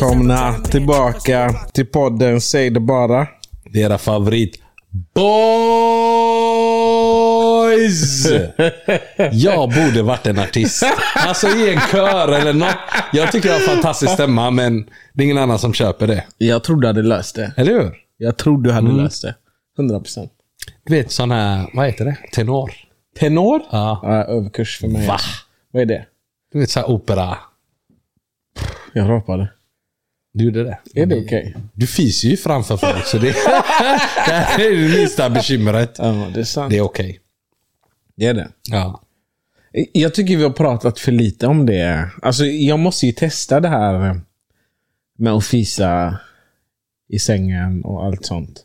[0.00, 3.28] Välkomna tillbaka till podden Säg det bara.
[3.74, 4.62] Era favorit
[5.14, 5.46] Boys!
[9.32, 10.84] Jag borde varit en artist.
[11.14, 12.76] Alltså i en kör eller något.
[13.12, 16.24] Jag tycker jag har fantastisk stämma, men det är ingen annan som köper det.
[16.38, 17.52] Jag trodde du hade löst det.
[17.56, 17.92] Eller hur?
[18.16, 19.34] Jag trodde du hade löst det.
[19.78, 20.28] 100%.
[20.84, 22.16] Du vet sån här, vad heter det?
[22.32, 22.72] Tenor.
[23.18, 23.62] Tenor?
[23.70, 24.00] Ja.
[24.02, 25.06] Ja, överkurs för mig.
[25.06, 25.18] Va?
[25.72, 26.06] Vad är det?
[26.52, 27.38] Du vet såhär opera.
[28.92, 29.48] Jag rapade.
[30.32, 30.78] Du gjorde det?
[30.94, 31.56] Är det okej?
[31.72, 33.26] Du fiser ju framför folk, så det,
[34.26, 35.94] det här är det minsta bekymret.
[35.98, 36.70] Ja, det är sant.
[36.70, 37.20] Det är okej.
[38.16, 38.48] Det är det.
[38.70, 39.02] Ja.
[39.92, 42.10] Jag tycker vi har pratat för lite om det.
[42.22, 44.20] Alltså, jag måste ju testa det här
[45.18, 46.18] med att fisa
[47.08, 48.64] i sängen och allt sånt.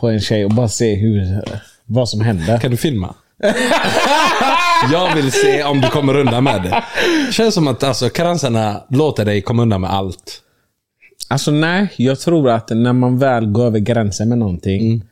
[0.00, 1.42] På en tjej och bara se hur,
[1.84, 2.58] vad som händer.
[2.58, 3.14] Kan du filma?
[4.92, 6.84] jag vill se om du kommer undan med det.
[7.32, 10.42] Känns som att alltså, kransarna låter dig komma undan med allt.
[11.28, 15.04] Alltså nej, jag tror att när man väl går över gränsen med någonting.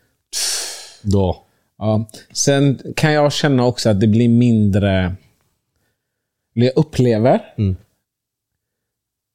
[1.03, 1.43] Då.
[1.79, 2.09] Ja.
[2.33, 5.15] Sen kan jag känna också att det blir mindre...
[6.53, 7.41] Jag upplever.
[7.59, 7.77] Mm.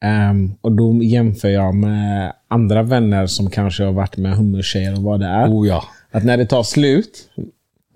[0.05, 5.03] Ehm, och då jämför jag med andra vänner som kanske har varit med hummertjejer och
[5.03, 5.47] vad det är.
[5.47, 5.83] Oh ja.
[6.11, 7.29] Att när det tar slut,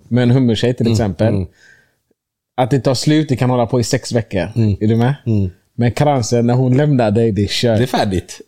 [0.08, 1.28] med en hummertjej till exempel.
[1.28, 1.48] mm.
[2.58, 4.48] Att det tar slut, det kan hålla på i sex veckor.
[4.56, 4.78] Mm.
[4.82, 5.16] Är du med?
[5.76, 7.78] Men kransen, när hon lämnar dig, det är kört.
[7.78, 8.42] Det är färdigt.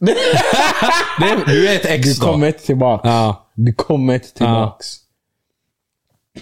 [1.20, 3.08] det du är ett ex Du kommer inte tillbaka.
[3.08, 3.50] Ja.
[3.54, 4.88] Du kommer inte tillbaks.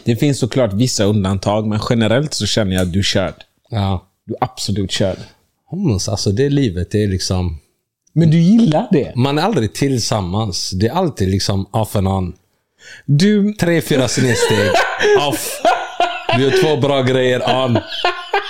[0.03, 3.33] Det finns såklart vissa undantag, men generellt så känner jag att du är körd.
[3.69, 4.07] ja.
[4.25, 5.17] Du är absolut körd.
[5.65, 6.91] Homos, alltså det är livet.
[6.91, 7.59] Det är liksom...
[8.13, 9.15] Men du gillar det?
[9.15, 10.71] Man är aldrig tillsammans.
[10.71, 12.33] Det är alltid liksom off and on.
[13.05, 13.53] Du...
[13.53, 14.71] Tre, fyra snedsteg.
[15.29, 15.61] Off.
[16.35, 17.73] Du gör två bra grejer on.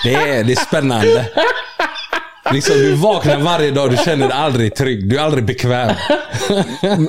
[0.04, 1.30] Det är, det är spännande.
[2.54, 5.10] Liksom, du vaknar varje dag du känner dig aldrig trygg.
[5.10, 5.96] Du är aldrig bekväm.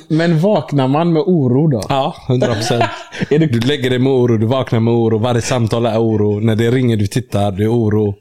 [0.09, 1.83] Men vaknar man med oro då?
[1.89, 2.85] Ja, 100 procent.
[3.29, 5.19] Du lägger dig med oro, du vaknar med oro.
[5.19, 6.41] Varje samtal är oro.
[6.41, 8.15] När det ringer, du tittar, det är oro.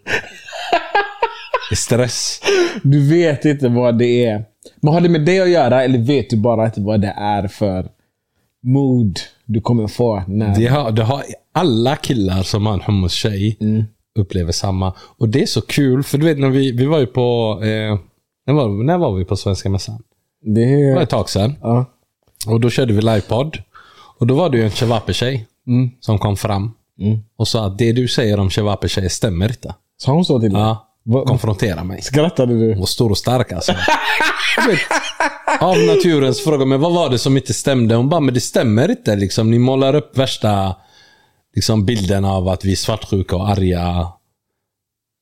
[1.70, 2.42] Det är stress.
[2.84, 4.44] du vet inte vad det är.
[4.82, 7.48] Men har det med det att göra eller vet du bara inte vad det är
[7.48, 7.88] för
[8.64, 10.24] mood du kommer få?
[10.28, 10.56] När...
[10.56, 11.24] Det har, det har
[11.54, 13.58] alla killar som har en homos-tjej
[14.20, 14.94] upplever samma.
[15.00, 17.60] Och det är så kul, för du vet när vi, vi var ju på...
[17.64, 18.00] Eh,
[18.48, 20.04] när, var, när var vi på Svenska Mässan?
[20.46, 21.56] Det Det var ett tag sedan.
[21.62, 21.86] Ja.
[22.48, 23.58] Och då körde vi livepodd.
[24.20, 25.46] Och då var det ju en Chevape-tjej
[26.00, 26.72] som kom fram.
[27.38, 29.76] Och sa att det du säger om Chevape-tjejer stämmer inte.
[29.98, 30.62] Sa hon så till dig?
[30.62, 30.88] Ja.
[31.26, 32.02] Konfrontera mig.
[32.02, 32.70] Skrattade du?
[32.70, 33.72] Hon var stor och stark alltså.
[34.68, 34.80] Vet,
[35.62, 37.96] av naturens fråga, men vad var det som inte stämde?
[37.96, 39.16] Hon bara, men det stämmer inte.
[39.16, 39.52] Liksom.
[39.52, 40.76] Ni målar upp värsta
[41.56, 44.08] liksom, bilden av att vi är svartsjuka och arga.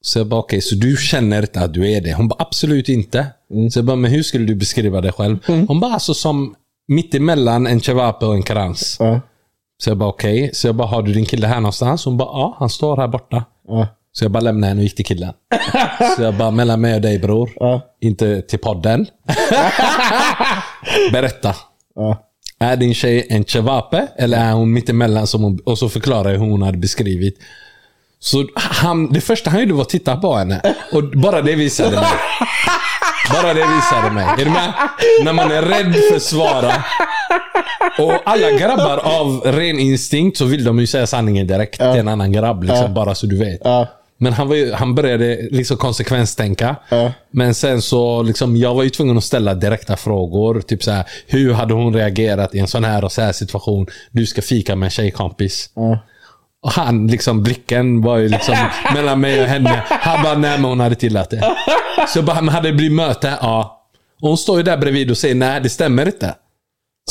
[0.03, 2.14] Så jag bara, okej, så du känner inte att du är det?
[2.14, 3.28] Hon bara, absolut inte.
[3.72, 5.38] Så jag bara, men hur skulle du beskriva dig själv?
[5.68, 6.56] Hon bara, alltså som
[6.88, 8.97] mittemellan en chevape och en krans.
[9.00, 9.22] Ja.
[9.84, 10.50] Så jag bara, okej.
[10.53, 12.06] Så jag bara, har du din kille här någonstans?
[12.06, 13.46] Hon bara, ja, han står här borta.
[14.13, 15.34] Så jag bara lämnade henne och gick till killen.
[16.18, 17.50] Så jag bara, mellan mig och dig bror.
[18.02, 19.08] Inte till podden.
[21.12, 21.56] Berätta.
[22.62, 25.28] Är din tjej en chevape eller är hon mittemellan?
[25.28, 27.38] Som hon, och så förklarar hur hon hade beskrivit.
[28.20, 30.62] Så han, det första han gjorde var att titta på henne.
[30.94, 32.06] Och bara det visade mig.
[33.34, 34.26] Bara det visade mig.
[34.40, 34.74] Är du med?
[35.24, 36.74] När man är rädd för att svara.
[38.00, 42.08] Och alla grabbar av ren instinkt så vill de ju säga sanningen direkt till en
[42.08, 42.64] annan grabb.
[42.64, 43.62] Liksom, Bara så du vet.
[44.22, 46.76] Men han, var ju, han började liksom konsekvenstänka.
[46.90, 47.12] Ja.
[47.32, 50.62] Men sen så, liksom, jag var ju tvungen att ställa direkta frågor.
[50.62, 53.88] Typ så här, hur hade hon reagerat i en sån här och så här situation?
[54.12, 55.69] Du ska fika med en tjejkompis.
[55.75, 56.00] Ja.
[56.63, 58.56] Och han, liksom blicken var ju liksom
[58.94, 59.84] mellan mig och henne.
[59.90, 61.56] Han bara, nej men hon hade tillåtit det.
[62.07, 63.38] Så jag bara, men hade det blivit möte?
[63.42, 63.88] Ja.
[64.22, 66.36] Och hon står ju där bredvid och säger, nej det stämmer inte.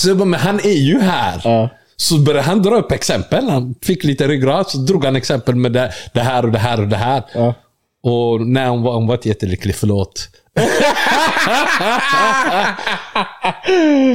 [0.00, 1.40] Så jag bara, men han är ju här.
[1.44, 1.68] Ja.
[2.00, 3.48] Så började han dra upp exempel.
[3.48, 6.80] Han fick lite ryggrad, så drog han exempel med det, det här och det här
[6.80, 7.22] och det här.
[7.34, 7.54] Ja.
[8.02, 10.28] Och nej, hon var, hon var inte jättelycklig, förlåt.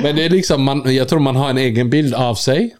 [0.03, 2.75] Men det är liksom, man, jag tror man har en egen bild av sig.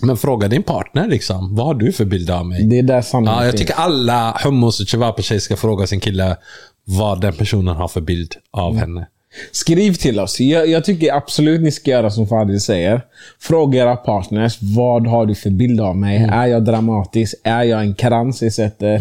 [0.00, 1.54] Men fråga din partner liksom.
[1.54, 2.62] Vad har du för bild av mig?
[2.62, 6.36] Det är där sanningen Ja, jag tycker alla hummus och chevape ska fråga sin kille
[6.84, 9.06] vad den personen har för bild av henne.
[9.52, 10.40] Skriv till oss.
[10.40, 13.00] Jag, jag tycker absolut ni ska göra som Fadil säger.
[13.40, 14.58] Fråga era partners.
[14.60, 16.28] Vad har du för bild av mig?
[16.32, 17.34] Är jag dramatisk?
[17.44, 19.00] Är jag en krans i sättet?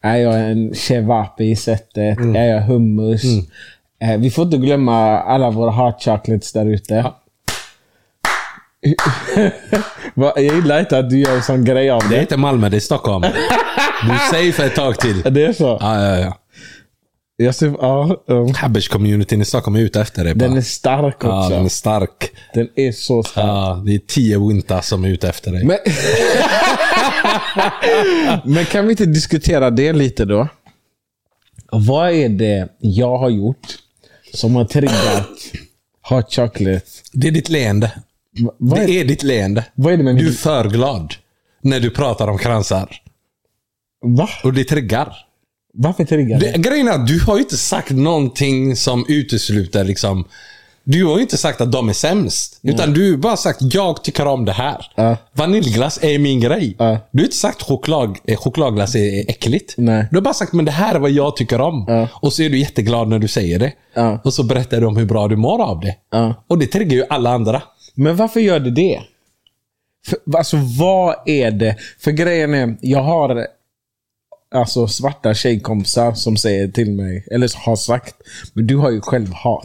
[0.00, 2.18] Är jag en chevape i sättet?
[2.18, 3.22] Är jag hummus?
[4.02, 7.04] Eh, vi får inte glömma alla våra hot chocolates där ute.
[10.14, 12.20] Va, jag gillar inte att du gör en sån grej av Det är det.
[12.20, 13.24] inte Malmö, det är Stockholm.
[14.06, 15.22] Du är safe ett tag till.
[15.22, 15.78] Det är så?
[15.80, 16.38] Ja, ja, ja.
[17.44, 20.34] Jag ser, ja, um, Habbage-communityn i Stockholm är ute efter dig.
[20.34, 20.58] den bara.
[20.58, 21.26] är stark också.
[21.28, 22.30] Ja, den är stark.
[22.54, 23.46] Den är så stark.
[23.46, 25.64] Ja, det är tio wintas som är ute efter dig.
[25.64, 25.78] Men,
[28.44, 30.48] Men kan vi inte diskutera det lite då?
[31.72, 33.66] Vad är det jag har gjort
[34.34, 35.28] som har triggat
[36.08, 36.82] hot chocolate?
[37.12, 37.92] Det är ditt leende.
[38.40, 39.64] Va- Vad Det är, är ditt leende.
[39.74, 40.32] vad är det med Du är min...
[40.34, 41.14] för glad
[41.60, 42.96] när du pratar om kransar.
[44.04, 44.28] Va?
[44.44, 45.16] Och det triggar.
[45.74, 46.58] Varför triggar det?
[46.58, 50.24] Grejen är att du har ju inte sagt någonting som utesluter liksom...
[50.84, 52.60] Du har ju inte sagt att de är sämst.
[52.62, 54.86] Utan du har bara sagt jag tycker om det här.
[54.94, 55.16] Ja.
[55.32, 56.76] Vaniljglass är min grej.
[56.78, 56.98] Ja.
[57.10, 59.74] Du har inte sagt choklad, eh, chokladglass är äckligt.
[59.76, 60.06] Nej.
[60.10, 61.84] Du har bara sagt men det här är vad jag tycker om.
[61.88, 62.08] Ja.
[62.12, 63.72] Och så är du jätteglad när du säger det.
[64.24, 65.96] Och så berättar du om hur bra du mår av det.
[66.48, 67.62] Och det triggar ju alla andra.
[67.94, 69.00] Men varför gör det det?
[70.06, 71.76] För, alltså vad är det?
[72.00, 73.46] För grejen är, jag har
[74.52, 78.14] alltså svarta tjejkompisar som säger till mig, eller har sagt,
[78.52, 79.64] men du har ju själv hat.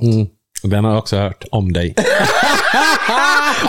[0.63, 1.95] Och Den har jag också hört om dig.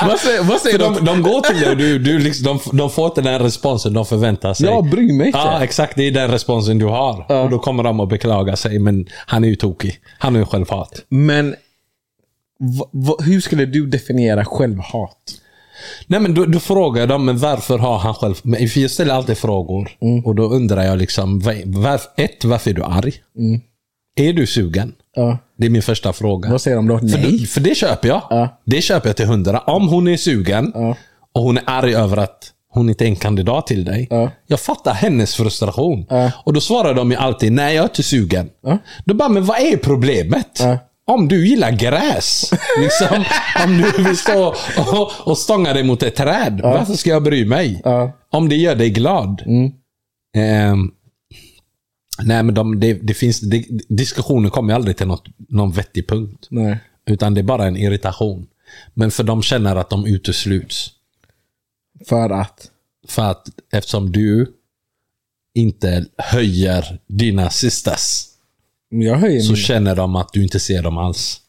[0.07, 1.05] Vad säger, vad säger de?
[1.05, 4.07] de, går till dig och du, du liksom, de, de får inte den responsen de
[4.07, 4.67] förväntar sig.
[4.67, 5.39] Jag bryr mig inte.
[5.39, 5.97] Ja, exakt.
[5.97, 7.33] Det är den responsen du har.
[7.45, 10.01] Och Då kommer de att beklaga sig, men han är ju tokig.
[10.19, 11.05] Han har ju självhat.
[11.09, 11.57] Men
[13.25, 15.17] hur skulle du definiera självhat?
[16.07, 18.35] Nej, men då, då frågar jag dem, men varför har han själv...
[18.43, 19.91] Men för jag ställer alltid frågor.
[20.03, 20.25] Mm.
[20.25, 23.13] Och då undrar jag liksom, var, ett, varför är du arg?
[23.39, 23.61] Mm.
[24.21, 24.93] Är du sugen?
[25.17, 25.39] Ja.
[25.59, 26.51] Det är min första fråga.
[26.51, 26.99] Vad säger de då?
[26.99, 27.39] För, Nej.
[27.39, 28.23] det, för det köper jag.
[28.31, 28.61] Ja.
[28.65, 29.59] Det köper jag till hundra.
[29.59, 30.97] Om hon är sugen Ja.
[31.35, 34.07] och hon är arg över att hon inte är en kandidat till dig.
[34.11, 34.31] Ja.
[34.47, 36.07] Jag fattar hennes frustration.
[36.09, 36.31] Ja.
[36.45, 38.51] Och då svarar de ju alltid, nej jag är inte sugen.
[38.63, 38.79] Ja.
[39.05, 40.59] Då bara, men vad är problemet?
[40.61, 40.79] Ja.
[41.09, 42.53] Om du gillar gräs.
[42.79, 43.25] liksom,
[43.65, 44.55] om du vill stå
[44.93, 46.61] och, och stånga dig mot ett träd.
[46.63, 47.81] Varför ska jag bry mig?
[47.85, 48.13] Ja.
[48.31, 49.43] Om det gör dig glad.
[49.47, 49.73] Mm.
[50.37, 50.91] Ehm,
[52.23, 56.47] nej men de, det, det finns, det, diskussionen kommer aldrig till något, någon vettig punkt.
[56.51, 56.79] Nej.
[57.07, 58.47] Utan det är bara en irritation.
[58.95, 60.91] Men för de känner att de utesluts.
[62.07, 62.71] För att?
[63.09, 64.53] För att eftersom du
[65.55, 68.25] inte höjer dina sisters.
[69.43, 71.41] Så känner de att du inte ser dem alls.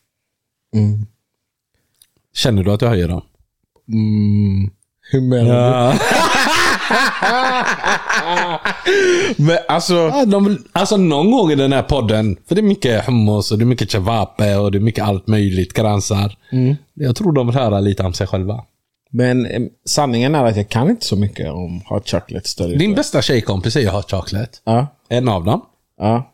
[0.76, 1.06] Mm.
[2.36, 3.22] Känner du att du höjer dem?
[3.94, 4.72] Mm.
[5.12, 6.00] Hur menar du?
[9.44, 13.06] Men alltså, Ja, de, alltså någon gång i den här podden, för det är mycket
[13.06, 16.38] hummus och det är mycket cevape och det är mycket allt möjligt, kransar.
[16.94, 18.64] Jag tror de vill höra lite om sig själva.
[19.12, 22.68] men eh, sanningen är att jag kan inte så mycket om hot chocolate.
[22.68, 24.58] Din bästa tjejkompis är ju Hot Chocolate.
[24.64, 24.88] Ja.
[25.10, 25.62] En av dem.
[25.98, 26.32] Ja.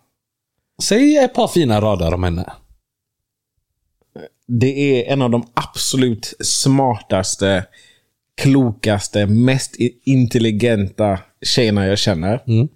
[0.83, 2.53] Säg ett par fina rader om henne.
[4.47, 7.65] Det är en av de absolut smartaste,
[8.35, 12.43] klokaste, mest intelligenta tjejerna jag känner.
[12.47, 12.67] Mm.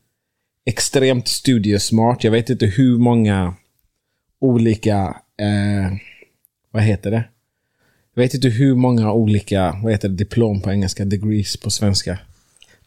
[0.65, 2.23] Extremt studiesmart.
[2.23, 3.53] Jag vet inte hur många
[4.39, 5.21] olika...
[5.37, 5.93] Eh,
[6.71, 7.23] vad heter det?
[8.13, 12.19] Jag vet inte hur många olika vad heter det, diplom på engelska, degrees på svenska.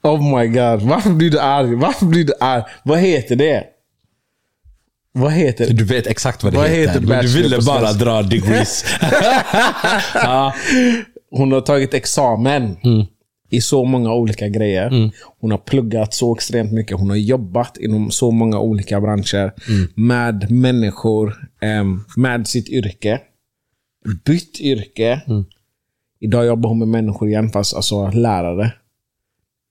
[0.03, 1.75] Oh my god, varför blir du arg?
[1.75, 2.63] Varför blir du arg?
[2.85, 3.65] Vad heter det?
[5.15, 5.73] Vad heter det?
[5.73, 7.01] Du vet exakt vad det Vad heter.
[7.01, 8.85] heter du ville bara dra degrees.
[10.15, 10.55] ja.
[11.31, 12.77] Hon har tagit examen
[13.51, 15.11] i så många olika grejer.
[15.41, 16.99] Hon har pluggat så extremt mycket.
[16.99, 19.53] Hon har jobbat inom så många olika branscher.
[20.01, 21.35] Med människor,
[22.17, 23.21] med sitt yrke.
[24.25, 25.21] Bytt yrke.
[26.21, 28.73] Idag jobbar hon med människor igen, fast alltså lärare.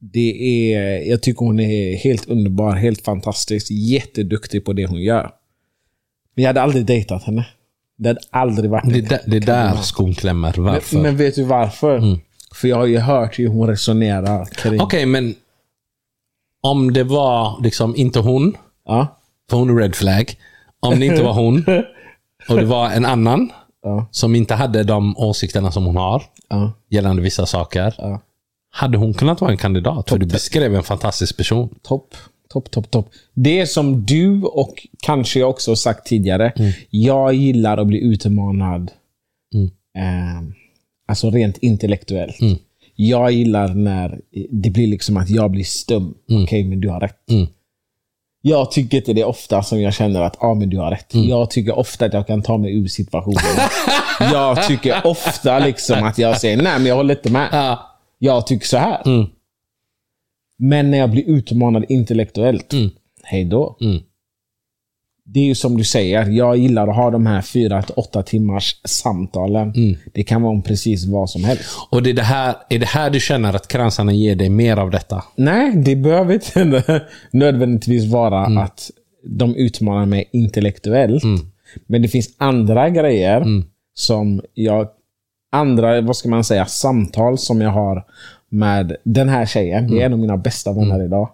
[0.03, 5.31] Det är, jag tycker hon är helt underbar, helt fantastisk, jätteduktig på det hon gör.
[6.35, 7.47] Men jag hade aldrig dejtat henne.
[7.97, 10.53] Det hade aldrig varit Det, där- det är där skon klämmer.
[10.57, 10.95] Varför?
[10.95, 11.97] men, men vet du varför?
[11.97, 12.19] Mm.
[12.55, 14.81] För jag har ju hört hur hon resonerar kring...
[14.81, 15.35] Okej, men
[16.61, 19.17] om det var liksom inte hon, Ja,
[19.49, 20.35] för hon är red flag.
[20.79, 21.65] Om det inte var hon
[22.49, 23.51] och det var en annan
[23.83, 27.93] ja, som inte hade de åsikterna som hon har ja, gällande vissa saker.
[28.71, 30.09] Hade hon kunnat vara en kandidat?
[30.09, 31.69] För du beskrev en fantastisk person.
[31.81, 32.15] Topp,
[32.49, 33.09] topp, topp, topp.
[33.33, 36.73] Det som du och kanske jag också har sagt tidigare.
[36.89, 38.91] Jag gillar att bli utmanad.
[39.53, 39.65] Mm.
[39.97, 40.53] Eh,
[41.07, 42.41] alltså rent intellektuellt.
[42.41, 42.57] Mm.
[42.95, 46.13] Jag gillar när det blir liksom att jag blir stum.
[46.43, 47.29] Okej, men du har rätt.
[47.29, 47.47] Mm.
[48.41, 51.13] Jag tycker inte det är ofta som jag känner att ah, men du har rätt.
[51.13, 51.27] Mm.
[51.27, 53.69] Jag tycker ofta att jag kan ta mig ur situationen.
[54.19, 57.49] jag tycker ofta liksom att jag säger nej, men jag håller inte med.
[57.51, 57.90] Ja.
[58.23, 59.01] Jag tycker så här.
[59.07, 59.27] Mm.
[60.57, 62.89] Men när jag blir utmanad intellektuellt, Mm.
[63.23, 63.77] hej då.
[63.81, 63.97] Mm.
[65.25, 68.23] Det är ju som du säger, jag gillar att ha de här fyra till åtta
[68.23, 69.73] timmars samtalen.
[69.75, 69.95] Mm.
[70.13, 71.63] Det kan vara om precis vad som helst.
[71.91, 74.77] Och det är det, här, är det här du känner att kransarna ger dig mer
[74.77, 75.23] av detta?
[75.35, 78.57] Nej, det behöver inte nödvändigtvis vara Mm.
[78.57, 78.91] att
[79.23, 81.23] de utmanar mig intellektuellt.
[81.87, 83.45] Men det finns andra grejer
[83.93, 84.87] som jag...
[85.51, 88.05] Andra, vad ska man säga, samtal som jag har
[88.49, 89.87] med den här tjejen.
[89.87, 91.29] Det är en av mina bästa vänner idag.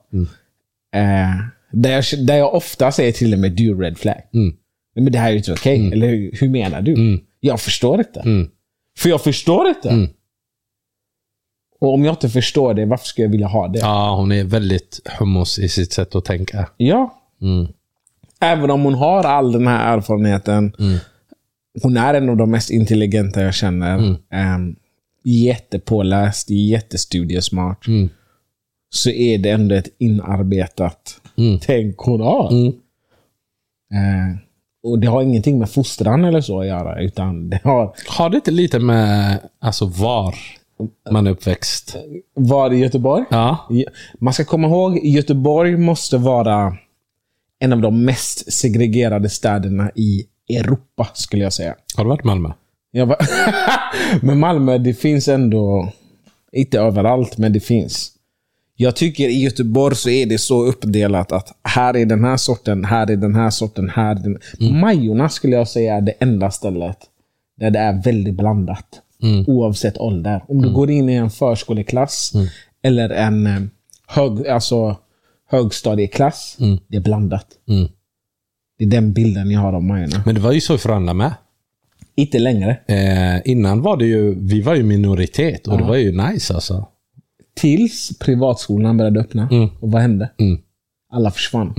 [0.93, 1.35] Eh,
[1.71, 4.21] där, jag, där jag ofta säger till med du red flag.
[4.95, 5.91] Nej, Men det här är ju inte okej.
[5.93, 6.93] Eller hur, hur menar du?
[7.39, 8.47] Jag förstår inte.
[8.97, 9.89] För jag förstår inte.
[11.79, 13.79] Och om jag inte förstår det, varför ska jag vilja ha det?
[13.79, 16.69] Ja, hon är väldigt hummus i sitt sätt att tänka.
[16.77, 17.21] Ja.
[17.41, 17.67] Mm.
[18.41, 20.73] Även om hon har all den här erfarenheten.
[21.81, 23.97] Hon är en av de mest intelligenta jag känner.
[24.55, 24.75] Um,
[25.23, 27.85] jättepåläst, jättestudiesmart.
[28.89, 31.21] Så är det ändå ett inarbetat
[31.61, 32.51] tänk hon har.
[33.93, 34.37] Eh,
[34.83, 37.01] och det har ingenting med fostran eller så att göra.
[37.01, 40.35] Utan det har Har det inte lite med alltså, var
[41.11, 41.95] man är uppväxt?
[42.33, 43.23] var i Göteborg.
[43.29, 43.67] Ja.
[44.19, 46.77] Man ska komma ihåg, Göteborg måste vara
[47.59, 51.75] en av de mest segregerade städerna i Europa, skulle jag säga.
[51.95, 52.49] Har du varit i Malmö?
[52.91, 53.17] Jag bara,
[54.21, 55.91] men Malmö, det finns ändå,
[56.51, 58.11] inte överallt, men det finns.
[58.75, 62.85] Jag tycker i Göteborg så är det så uppdelat att här är den här sorten,
[62.85, 64.39] här är den här sorten, här är den.
[64.79, 66.97] Majorna skulle jag säga är det enda stället
[67.59, 68.85] där det är väldigt blandat.
[69.47, 70.43] Oavsett ålder.
[70.47, 72.33] Om du går in i en förskoleklass
[72.81, 73.61] eller en eh,
[74.07, 74.95] hög, alltså,
[75.49, 77.45] högstadieklass, det är blandat.
[78.79, 80.23] Det är den bilden jag har av Majorna.
[80.25, 81.33] Men det var ju så i Frölunda med.
[82.15, 82.77] Inte längre.
[82.87, 86.87] Eh, innan var det ju, vi var ju minoritet och det var ju nice alltså.
[87.55, 89.49] Tills privatskolan började öppna.
[89.79, 90.29] Och vad hände?
[91.11, 91.73] Alla försvann.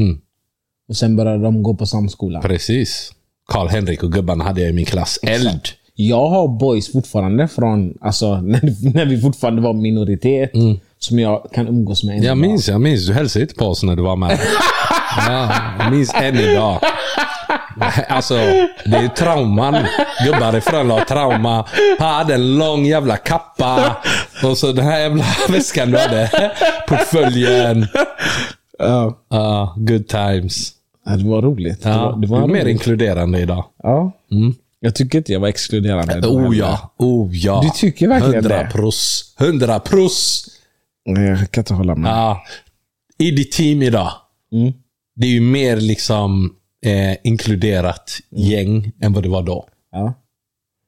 [0.88, 2.40] Och sen började de gå på samskola.
[2.40, 3.12] Precis.
[3.52, 5.19] Karl-Henrik och gubbarna hade jag i min klass.
[5.23, 5.61] Eld.
[5.95, 10.52] Jag har boys fortfarande från alltså, när, när vi fortfarande var minoritet.
[10.99, 13.07] Som jag kan umgås med Jag minns, jag minns.
[13.07, 14.31] Du hälsade inte på oss när du var med.
[15.28, 16.80] Ja, jag minns än idag.
[18.08, 18.34] Alltså,
[18.84, 19.76] det är ju trauman.
[20.25, 21.66] Gubbar i Frölunda har trauma.
[21.98, 23.96] Han hade en lång jävla kappa.
[24.44, 26.52] Och så den här jävla väskan du hade.
[26.88, 27.87] Portföljen.
[28.78, 29.18] Ja.
[29.30, 30.72] Ja, good times.
[31.06, 31.82] Ja, det var roligt.
[31.82, 32.72] Det Ja, var, det var är mer roligt.
[32.72, 33.64] inkluderande idag.
[33.82, 34.12] Ja.
[34.80, 36.28] Jag tycker inte jag var exkluderande.
[36.28, 37.60] Oh ja, oh ja.
[37.64, 38.68] Du tycker verkligen 100 det?
[38.72, 39.25] pros.
[39.40, 40.44] 100 pros.
[41.06, 42.10] Nej, Jag kan inte hålla med.
[42.10, 42.42] Ja.
[43.18, 44.12] I ditt team idag.
[44.52, 44.72] Mm.
[45.18, 46.54] Det är ju mer liksom
[46.87, 49.68] eh, inkluderat gäng än vad det var då.
[49.92, 50.14] Ja.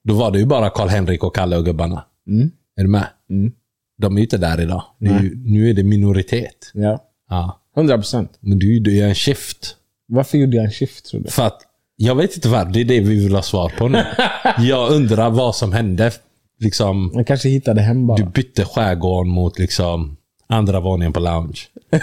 [0.05, 2.05] Då var det ju bara Karl-Henrik och Kalle och gubbarna.
[2.29, 2.51] Mm.
[2.77, 3.07] Är du med?
[3.31, 3.53] Mm.
[3.99, 4.83] De är ju inte där idag.
[5.01, 6.71] Är ju, nu är det minoritet.
[6.75, 7.07] ja.
[7.31, 7.57] Ja.
[7.77, 8.31] 100 procent.
[8.41, 9.77] Men du, du är en shift.
[10.09, 11.31] Varför gjorde jag en shift tror du?
[11.31, 11.59] För att,
[11.97, 14.03] jag vet inte varför, det är det vi vill ha svar på nu.
[14.59, 16.13] jag undrar vad som hände.
[16.59, 18.17] Liksom, Jag kanske hittade hem bara.
[18.17, 20.17] du bytte skärgården mot liksom
[20.51, 21.61] andra våningen på lounge.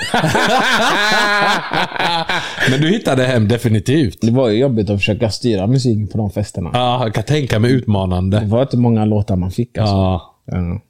[2.70, 4.18] Men du hittade hem definitivt.
[4.22, 6.70] Det var jobbigt att försöka styra musiken på de festerna.
[6.74, 8.46] Ja, jag kan tänka mig Det utmanande.
[8.46, 9.96] var inte många låtar man fick alltså.
[9.96, 10.36] Ja.
[10.46, 10.82] Ja.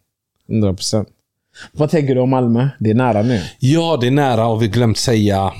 [0.49, 1.07] 100 procent.
[1.71, 2.67] Vad tänker du om Malmö?
[2.79, 3.41] Det är nära nu.
[3.59, 5.53] ja, det är nära och vi glömt säga.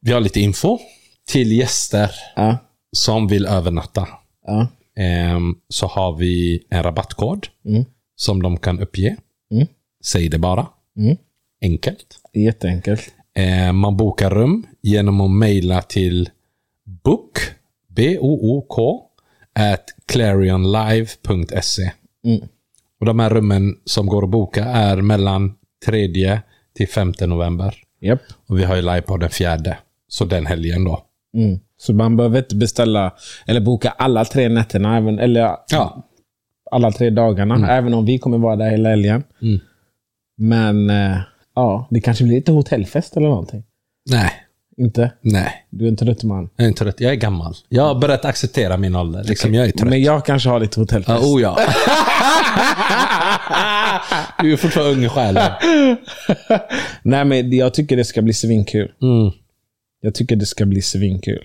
[0.00, 0.78] Vi har lite info
[1.28, 2.56] till gäster Ja.
[2.92, 4.08] som vill övernatta.
[4.46, 4.66] Ja.
[4.96, 7.84] Ehm, så har vi en rabattkod Mm.
[8.16, 9.16] som de kan uppge.
[9.52, 9.66] Mm.
[10.04, 10.66] Säg det bara.
[10.96, 11.16] Mm.
[11.62, 12.06] Enkelt.
[12.32, 13.02] Jätteenkelt.
[13.34, 16.28] Eh, man bokar rum genom att mejla till
[17.04, 17.38] book,
[17.88, 19.02] B-O-O-K,
[19.54, 21.90] at clarionlive.se.
[22.24, 22.40] Mm.
[23.00, 25.54] Och de här rummen som går att boka är mellan
[25.86, 26.40] 3
[26.74, 27.74] till 5 november.
[28.00, 28.20] Japp.
[28.48, 29.78] Och vi har ju live på den fjärde.
[30.08, 31.02] Så den helgen då.
[31.36, 31.60] Mm.
[31.76, 33.12] Så man behöver inte beställa
[33.46, 36.08] eller boka alla tre nätterna, även, eller Ja.
[36.70, 37.70] alla tre dagarna.
[37.70, 39.22] Även om vi kommer vara där hela helgen.
[39.42, 39.60] Mm.
[40.42, 41.16] Men eh,
[41.54, 43.62] ja, det kanske blir lite hotellfest eller någonting.
[44.10, 44.30] Nej,
[44.76, 45.12] Inte?
[45.20, 45.66] nej.
[45.70, 46.48] Du är en trött man.
[46.56, 47.00] Jag är inte trött.
[47.00, 47.54] Jag är gammal.
[47.68, 49.24] Jag har börjat acceptera min ålder.
[49.24, 49.90] Liksom, jag är trött.
[49.90, 51.22] Men jag kanske har lite hotellfest.
[51.22, 51.58] Ja, oh ja.
[54.42, 55.52] du är fortfarande ung i själen.
[57.02, 58.92] Nej, men jag tycker det ska bli svinkul.
[59.02, 59.32] Mm.
[60.00, 61.44] Jag tycker det ska bli svinkul.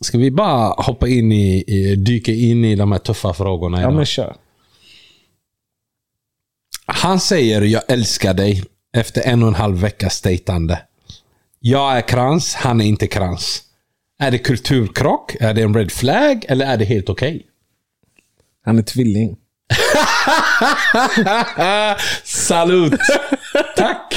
[0.00, 3.82] Ska vi bara hoppa in i, i dyka in i de här tuffa frågorna Ja,
[3.82, 3.94] idag?
[3.94, 4.36] men kör.
[6.94, 8.64] Han säger jag älskar dig
[8.96, 10.82] efter en och en halv veckas dejtande.
[11.60, 13.62] Jag är krans, han är inte krans.
[14.18, 15.36] Är det kulturkrock?
[15.40, 16.44] Är det en red flag?
[16.48, 17.42] Eller är det helt okej?
[18.64, 19.36] Han är tvilling.
[22.24, 23.00] Salut!
[23.76, 24.14] Tack!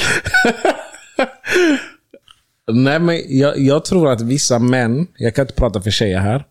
[2.72, 6.44] Nej, men jag, jag tror att vissa män, jag kan inte prata för tjejer här,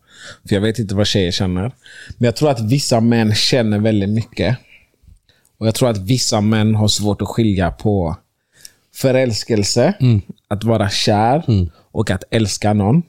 [0.48, 1.72] för jag vet inte vad tjejer känner.
[2.18, 4.58] Men jag tror att vissa män känner väldigt mycket.
[5.58, 8.16] Och jag tror att vissa män har svårt att skilja på
[8.94, 9.94] förälskelse,
[10.48, 11.42] att vara kär
[11.92, 13.02] och att älska någon.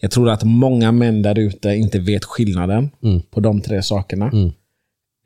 [0.00, 2.90] Jag tror att många män där ute inte vet skillnaden
[3.30, 4.30] på de tre sakerna.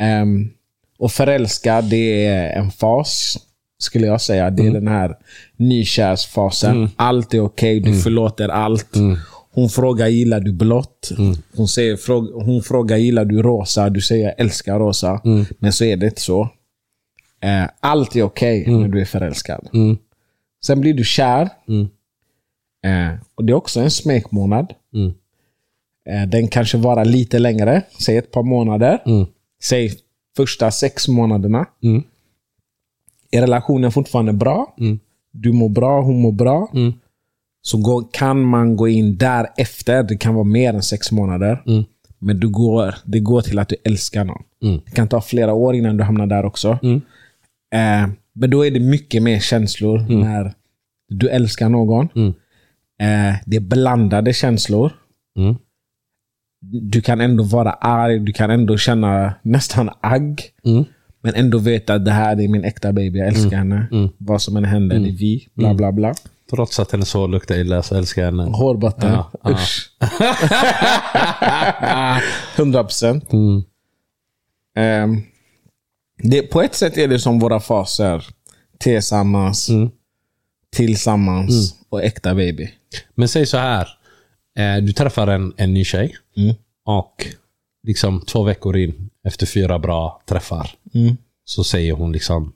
[0.01, 0.51] Ehm,
[0.99, 3.39] och förälska, det är en fas,
[3.79, 4.51] skulle jag säga.
[4.51, 5.17] Det är den här
[5.57, 6.89] nykärsfasen.
[6.97, 8.97] Allt är okej, du förlåter allt.
[9.55, 11.11] Hon frågar gillar du blått?
[11.57, 13.91] Hon, säger, fråga, hon frågar gillar du rosa?
[13.91, 15.21] Du säger jag älskar rosa.
[15.59, 16.43] Men så är det inte så.
[17.41, 19.69] Eh, allt är okej när du är förälskad.
[20.67, 21.49] Sen blir du kär.
[22.85, 24.73] Eh, och Det är också en smekmånad.
[26.11, 27.83] Eh, den kanske varar lite längre.
[28.01, 29.03] Säg ett par månader.
[29.63, 29.93] Säg
[30.37, 31.67] första sex månaderna.
[33.31, 34.75] Är relationen fortfarande bra?
[35.33, 36.69] Du mår bra, hon mår bra.
[37.67, 40.03] Så går, kan man gå in därefter.
[40.03, 41.63] Det kan vara mer än sex månader.
[42.19, 44.43] Men du går, det går till att du älskar någon.
[44.85, 46.79] Det kan ta flera år innan du hamnar där också.
[47.75, 50.53] Eh, men då är det mycket mer känslor när
[51.09, 52.09] du älskar någon.
[53.01, 54.93] Eh, det är blandade känslor.
[56.91, 60.43] Du kan ändå vara arg, du kan ändå känna nästan agg.
[61.23, 63.87] Men ändå veta att det här är min äkta baby, jag älskar henne.
[64.19, 65.49] Vad som än händer, det är vi.
[65.55, 66.15] Bla bla bla.
[66.51, 68.57] Trots att hennes hår luktar illa så älskar jag henne.
[68.57, 69.13] Hårbotten.
[69.13, 69.51] Ja, ja.
[69.51, 69.91] Usch.
[72.59, 73.31] 100 procent.
[74.77, 75.23] Ehm,
[76.23, 78.27] det, på ett sätt är det som våra faser.
[78.79, 79.71] Tillsammans,
[80.77, 82.71] tillsammans och äkta baby.
[83.15, 83.89] Men säg så här.
[84.59, 86.17] Eh, du träffar en, en ny tjej.
[86.85, 87.27] Och
[87.83, 90.71] liksom två veckor in, efter fyra bra träffar,
[91.45, 92.53] så säger hon liksom...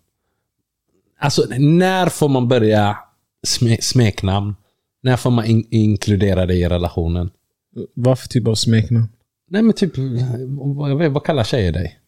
[1.20, 2.98] Alltså, när får man börja
[3.46, 4.54] sme, smeknamn?
[5.02, 7.30] När får man in, inkludera det i relationen?
[7.94, 9.08] Vad för typ av smeknamn?
[9.50, 9.92] Nej men typ,
[10.76, 11.98] vad, jag vet, vad kallar tjejer dig?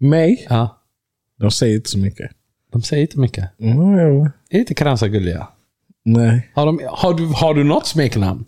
[0.00, 0.46] Mig?
[0.48, 0.82] Ja,
[1.40, 2.30] De säger inte så mycket.
[2.72, 3.60] de säger inte mycket.
[3.60, 4.30] Mm, ja.
[4.50, 5.48] Är inte kransa gulliga?
[6.04, 6.50] Nej.
[6.54, 8.44] Har, de, har, du, har du något smeknamn?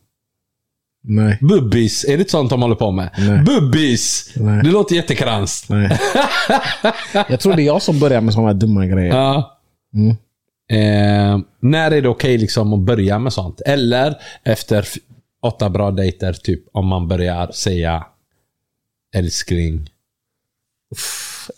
[1.05, 1.39] Nej.
[1.41, 3.11] Bubbis, är det sånt de håller på med?
[3.19, 3.43] Nej.
[3.45, 4.33] Bubbis!
[4.37, 4.63] Nej.
[4.65, 5.69] Det låter jättekranskt.
[5.69, 5.99] Nej.
[7.29, 9.15] jag tror det är jag som börjar med sådana dumma grejer.
[9.17, 9.59] Ja.
[9.95, 10.17] Mm.
[10.73, 13.61] Eh, när är det okej liksom att börja med sånt?
[13.61, 14.89] Eller efter
[15.43, 18.07] åtta bra dejter, typ om man börjar säga
[19.17, 19.91] älskling.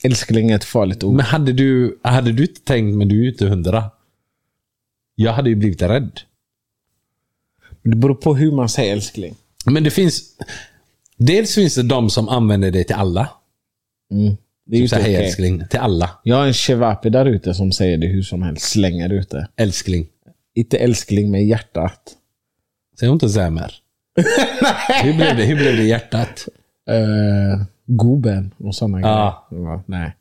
[0.05, 1.15] Älskling är ett farligt ord.
[1.15, 3.91] Men hade du, hade du inte tänkt, men du är ju inte hundra.
[5.15, 6.21] Jag hade ju blivit rädd.
[7.83, 9.35] Det beror på hur man säger älskling.
[9.67, 10.23] Men det finns...
[11.17, 13.29] Dels finns det de som använder det till alla.
[14.11, 14.37] Mm.
[14.67, 15.27] Det är Typ så inte här, hej okej.
[15.27, 15.63] älskling.
[15.71, 16.11] Till alla.
[16.23, 18.69] Jag har en shevapi där ute som säger det hur som helst.
[18.71, 19.49] Slänger ute.
[19.57, 20.07] Älskling.
[20.55, 22.01] Inte älskling med hjärtat.
[23.01, 23.75] Säg inte Zämer.
[25.03, 26.49] hur, blev det, hur blev det hjärtat?
[26.91, 29.47] Uh, goben och sådana Ja.
[29.51, 29.65] grejer.
[29.65, 30.13] Ja, nej.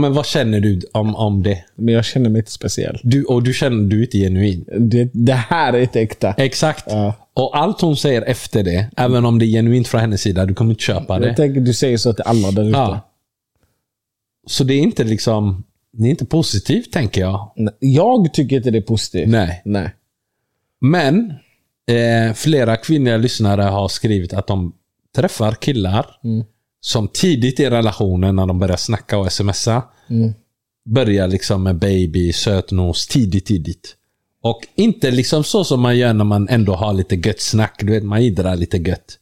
[0.00, 1.64] Men vad känner du om, om det?
[1.74, 3.00] Men jag känner mig inte speciell.
[3.02, 4.64] Du, och du känner du är inte genuin.
[4.78, 6.34] Det, det här är inte äkta.
[6.36, 6.84] Exakt.
[6.88, 7.14] Ja.
[7.34, 10.54] Och allt hon säger efter det, även om det är genuint från hennes sida, du
[10.54, 11.26] kommer inte köpa det.
[11.26, 12.78] Jag tänker du säger så till alla där ute.
[12.78, 13.07] Ja.
[14.48, 15.64] Så det är inte liksom...
[15.92, 17.52] Det är inte positivt, tänker jag.
[17.78, 19.28] Jag tycker inte det är positivt.
[19.28, 19.62] Nej.
[19.64, 19.94] Nej.
[20.80, 21.32] Men
[21.90, 24.72] eh, flera kvinnliga lyssnare har skrivit att de
[25.16, 26.06] träffar killar
[26.80, 29.82] som tidigt i relationen, när de börjar snacka och smsa,
[30.84, 33.94] börjar liksom med baby, sötnos, tidigt, tidigt.
[34.42, 37.74] Och inte liksom så som man gör när man ändå har lite gött snack.
[37.78, 39.18] Du vet, man idrar lite gött.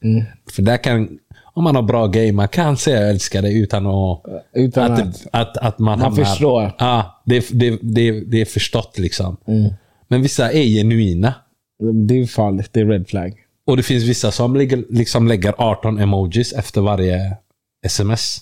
[0.51, 1.19] För där kan,
[1.57, 4.23] om man har bra game, man kan säga jag älskar dig utan att...
[4.53, 6.73] Utan att, att- att, att, man, Man hamnar- förstår.
[6.79, 9.37] Ja, det, det, det, det är förstått liksom.
[10.09, 11.35] Men vissa är genuina.
[12.09, 12.69] Det är farligt.
[12.73, 13.35] Det är red flag.
[13.67, 17.37] Och det finns vissa som lägger, liksom lägger 18 emojis efter varje
[17.87, 18.39] sms.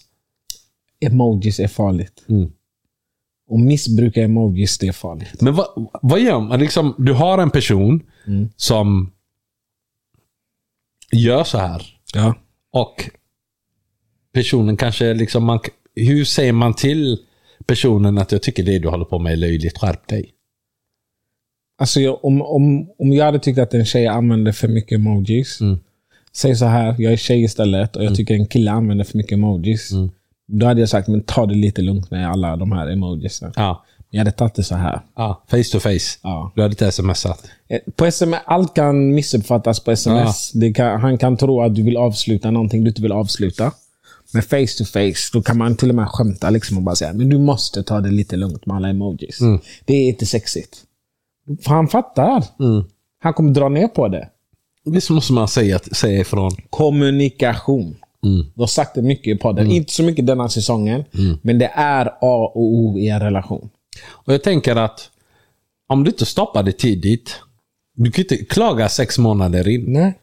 [1.00, 2.24] Emojis är farligt.
[2.28, 2.52] Mm.
[3.48, 5.40] Och missbruka emojis, det är farligt.
[5.42, 5.66] Men vad,
[6.02, 6.60] vad gör man?
[6.60, 8.02] Liksom, du har en person
[8.56, 9.12] som
[11.12, 11.82] gör så här.
[12.14, 12.34] Ja.
[12.74, 13.10] Och
[14.32, 15.44] personen kanske liksom...
[15.44, 15.60] Man,
[15.94, 17.18] hur säger man till
[17.66, 20.30] personen att jag tycker det du håller på med är löjligt, skärp dig?
[21.78, 25.60] Alltså jag, om, om, om jag hade tyckt att en tjej använder för mycket emojis.
[25.60, 25.78] Mm.
[26.32, 29.32] Säg så här, jag är tjej istället och jag tycker en kille använder för mycket
[29.32, 29.92] emojis.
[29.92, 30.10] Mm.
[30.46, 33.52] Då hade jag sagt, men ta det lite lugnt med alla de här emojisen.
[33.56, 33.84] Ja.
[34.14, 35.00] Jag hade tagit det så här.
[35.16, 35.42] ja.
[35.48, 36.18] Face to face.
[36.22, 36.52] Ja.
[36.54, 37.44] Du hade inte smsat.
[37.68, 40.52] Eh, På sms, allt kan missuppfattas på sms.
[40.52, 43.72] Det kan, han kan tro att du vill avsluta någonting du inte vill avsluta.
[44.32, 47.12] Men face to face, då kan man till och med skämta liksom och bara säga
[47.12, 49.38] men du måste ta det lite lugnt med alla emojis.
[49.84, 50.76] Det är inte sexigt.
[51.62, 52.44] För han fattar.
[53.22, 54.28] Han kommer dra ner på det.
[54.84, 56.50] Visst måste man säga, säga ifrån.
[56.70, 57.96] Kommunikation.
[58.54, 59.70] Du har sagt det mycket i podden.
[59.70, 61.04] Inte så mycket denna säsongen,
[61.42, 63.68] men det är A och O i en relation.
[64.02, 65.10] Och jag tänker att
[65.88, 67.40] om du inte stoppar det tidigt.
[67.96, 69.84] Du kan inte klaga sex månader in.
[69.86, 70.18] Nej.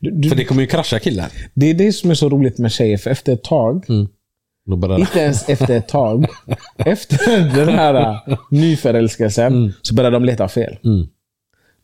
[0.00, 1.32] Du, du, För det kommer ju krascha killar.
[1.54, 3.84] det är det som är så roligt med tjejer, för efter ett tag,
[4.76, 6.26] börjar inte ens efter ett tag,
[6.76, 10.78] efter den här äh, nyförälskelsen, så börjar de leta fel.
[10.84, 11.06] Mm.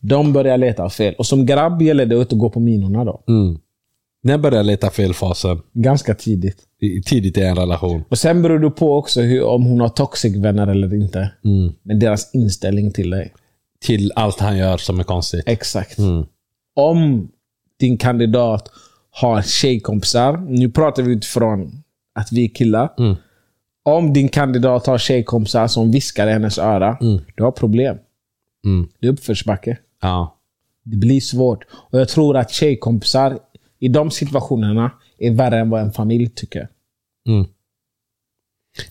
[0.00, 1.14] De börjar leta fel.
[1.18, 3.24] Och som grabb gäller det att gå på minorna då.
[3.28, 3.58] Mm.
[4.22, 5.62] När börjar leta fel-fasen?
[5.72, 6.58] Ganska tidigt.
[7.04, 8.04] Tidigt i en relation.
[8.08, 11.30] Och Sen beror det på också hur, om hon har toxic vänner eller inte.
[11.44, 11.72] Mm.
[11.82, 13.32] Men deras inställning till dig.
[13.80, 15.42] Till allt han gör som är konstigt.
[15.46, 15.98] Exakt.
[15.98, 16.26] Mm.
[16.76, 17.28] Om
[17.80, 18.70] din kandidat
[19.10, 21.82] har tjejkompisar, nu pratar vi utifrån
[22.14, 22.92] att vi är killar.
[22.98, 23.14] Mm.
[23.82, 26.98] Om din kandidat har tjejkompisar som viskar i hennes öra,
[27.34, 27.96] du har problem.
[28.64, 28.88] Mm.
[29.00, 29.78] Det är uppförsbacke.
[30.02, 30.38] Ja.
[30.84, 31.64] Det blir svårt.
[31.72, 33.38] Och Jag tror att tjejkompisar
[33.78, 36.68] i de situationerna är värre än vad en familj tycker.
[37.28, 37.46] Mm.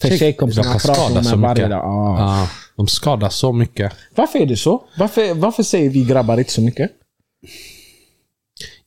[0.02, 1.84] För Tjej- tjejkompisarna pratar skada med så varje dag.
[1.86, 2.20] Ah.
[2.20, 2.50] ja.
[2.76, 3.94] De skadar så mycket.
[4.16, 4.86] Varför är det så?
[4.98, 6.92] Varför, varför säger vi grabbar inte så mycket?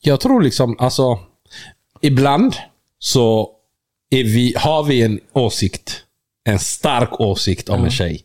[0.00, 1.18] Jag tror liksom, alltså.
[2.00, 2.54] Ibland
[2.98, 3.50] så
[4.10, 6.02] vi, har vi en åsikt.
[6.44, 8.24] En stark åsikt om en tjej.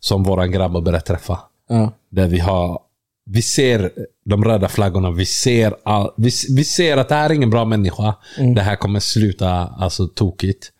[0.00, 1.38] Som våra grabbar börjar träffa.
[1.68, 1.92] Ja.
[2.10, 2.80] Där vi har
[3.26, 3.90] vi ser
[4.24, 5.10] de röda flaggorna.
[5.10, 8.14] Vi ser, all, vi, vi ser att det här är ingen bra människa.
[8.54, 10.72] Det här kommer sluta alltså, tokigt.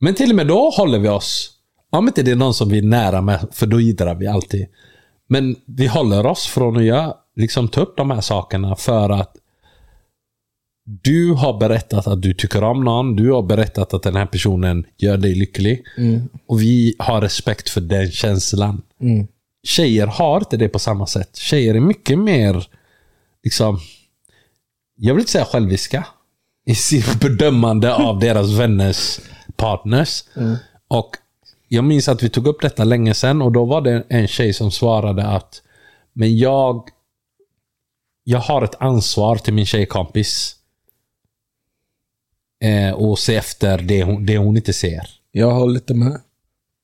[0.00, 1.50] Men till och med då håller vi oss.
[1.90, 4.66] Om inte det är någon som vi är nära med, för då jiddrar vi alltid.
[5.28, 9.36] Men vi håller oss från att göra, liksom, ta upp de här sakerna för att
[10.84, 13.16] du har berättat att du tycker om någon.
[13.16, 15.84] Du har berättat att den här personen gör dig lycklig.
[16.46, 18.82] Och vi har respekt för den känslan.
[19.62, 21.36] Tjejer har inte det på samma sätt.
[21.36, 22.68] Tjejer är mycket mer,
[23.44, 23.78] liksom,
[24.96, 26.06] jag vill inte säga själviska.
[26.66, 29.20] I sitt bedömande av deras vänners
[29.56, 30.24] partners.
[30.88, 31.16] Och
[31.68, 34.52] jag minns att vi tog upp detta länge sedan och då var det en tjej
[34.52, 35.62] som svarade att
[36.12, 36.88] Men jag
[38.24, 40.56] Jag har ett ansvar till min tjejkompis.
[42.60, 45.08] Eh, och se efter det hon, det hon inte ser.
[45.30, 46.20] Jag håller inte med.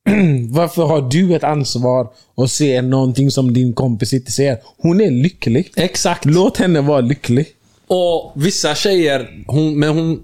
[0.50, 4.58] Varför har du ett ansvar att se någonting som din kompis inte ser?
[4.78, 5.72] Hon är lycklig.
[5.76, 6.24] Exakt.
[6.24, 7.46] Låt henne vara lycklig.
[7.86, 10.22] Och vissa tjejer, hon, men hon,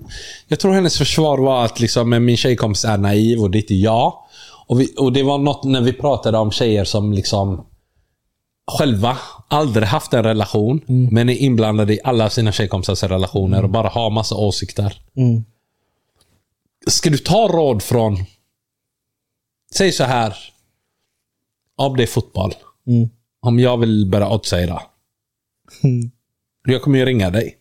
[0.48, 3.74] jag tror hennes försvar var att liksom, min tjejkompis är naiv och det är inte
[3.74, 4.14] jag.
[4.66, 7.66] Och, vi, och det var något när vi pratade om tjejer som liksom
[8.78, 9.18] själva
[9.48, 14.10] aldrig haft en relation, men är inblandade i alla sina tjejkompisars relationer och bara har
[14.10, 15.00] massa åsikter.
[16.86, 18.24] Ska du ta råd från,
[19.76, 20.36] säg så här,
[21.76, 22.54] om det är fotboll.
[23.42, 24.82] Om jag vill börja oddsäga.
[26.66, 27.56] Jag kommer ju ringa dig.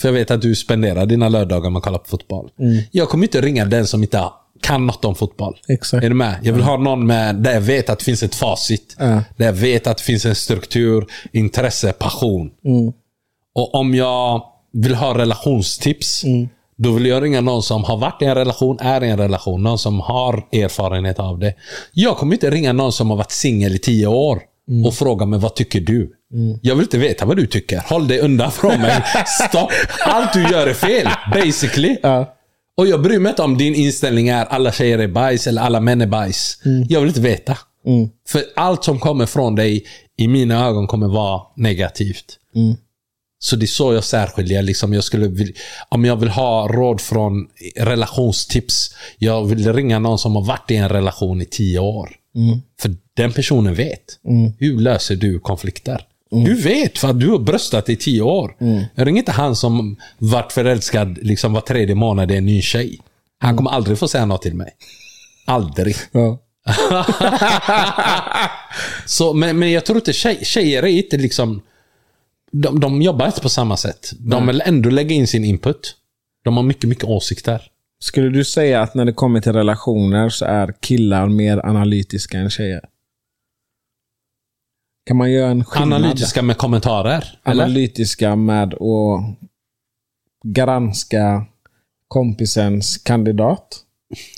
[0.00, 2.50] För jag vet att du spenderar dina lördagar med att kolla på fotboll.
[2.90, 4.24] Jag kommer inte ringa den som inte
[4.60, 5.58] kan något om fotboll.
[5.68, 6.04] Exakt.
[6.04, 6.40] Är du med?
[6.42, 8.96] Jag vill ha någon med, där jag vet att det finns ett facit.
[8.98, 9.22] Ja.
[9.36, 12.50] Där jag vet att det finns en struktur, intresse, passion.
[13.54, 14.42] Och om jag
[14.72, 16.24] vill ha relationstips,
[16.78, 19.62] då vill jag ringa någon som har varit i en relation, är i en relation.
[19.62, 21.54] Någon som har erfarenhet av det.
[21.92, 24.40] Jag kommer inte ringa någon som har varit singel i tio år
[24.86, 26.12] och fråga mig vad tycker du?
[26.62, 27.82] Jag vill inte veta vad du tycker.
[27.86, 29.04] Håll dig undan från mig.
[29.48, 29.70] Stopp.
[30.00, 31.08] Allt du gör är fel.
[31.32, 31.96] Basically.
[32.02, 32.34] Ja.
[32.76, 35.80] Och jag bryr mig inte om din inställning är alla tjejer är bajs eller alla
[35.80, 36.60] män är bajs.
[36.88, 37.58] Jag vill inte veta.
[38.28, 39.84] För allt som kommer från dig
[40.18, 42.24] i mina ögon kommer vara negativt.
[43.38, 44.62] Så det är så jag särskiljer.
[44.62, 45.54] Liksom jag skulle vill,
[45.88, 47.46] om jag vill ha råd från
[47.76, 48.94] relationstips.
[49.18, 52.10] Jag vill ringa någon som har varit i en relation i tio år.
[52.80, 54.18] För den personen vet.
[54.58, 56.04] Hur löser du konflikter?
[56.30, 58.54] Du vet för att du har bröstat i tio år.
[58.94, 63.00] Jag ringer inte han som varit förälskad liksom var tredje månad i en ny tjej.
[63.40, 64.70] Han kommer aldrig få säga något till mig.
[65.46, 65.96] Aldrig.
[66.12, 66.38] Ja.
[69.06, 71.62] Så, men, men jag tror inte tjej, tjejer är inte liksom...
[72.52, 74.10] De, de jobbar inte på samma sätt.
[74.18, 75.96] De vill ändå lägga in sin input.
[76.44, 77.62] De har mycket, mycket åsikter.
[78.00, 82.50] Skulle du säga att när det kommer till relationer så är killar mer analytiska än
[82.50, 82.84] tjejer?
[85.06, 85.92] Kan man göra en skillnad?
[85.92, 87.40] Analytiska med kommentarer.
[87.44, 87.64] Eller?
[87.64, 89.38] Analytiska med att
[90.44, 91.46] granska
[92.08, 93.84] kompisens kandidat?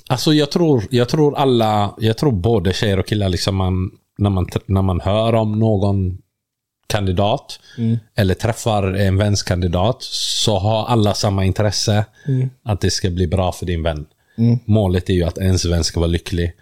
[0.09, 4.29] Alltså jag tror, jag tror alla, jag tror både tjejer och killar, liksom man, när,
[4.29, 6.17] man, när man hör om någon
[6.91, 7.59] kandidat
[8.15, 12.05] eller träffar en väns kandidat så har alla samma intresse
[12.63, 14.05] att det ska bli bra för din vän.
[14.65, 16.53] Målet är ju att ens vän ska vara lycklig.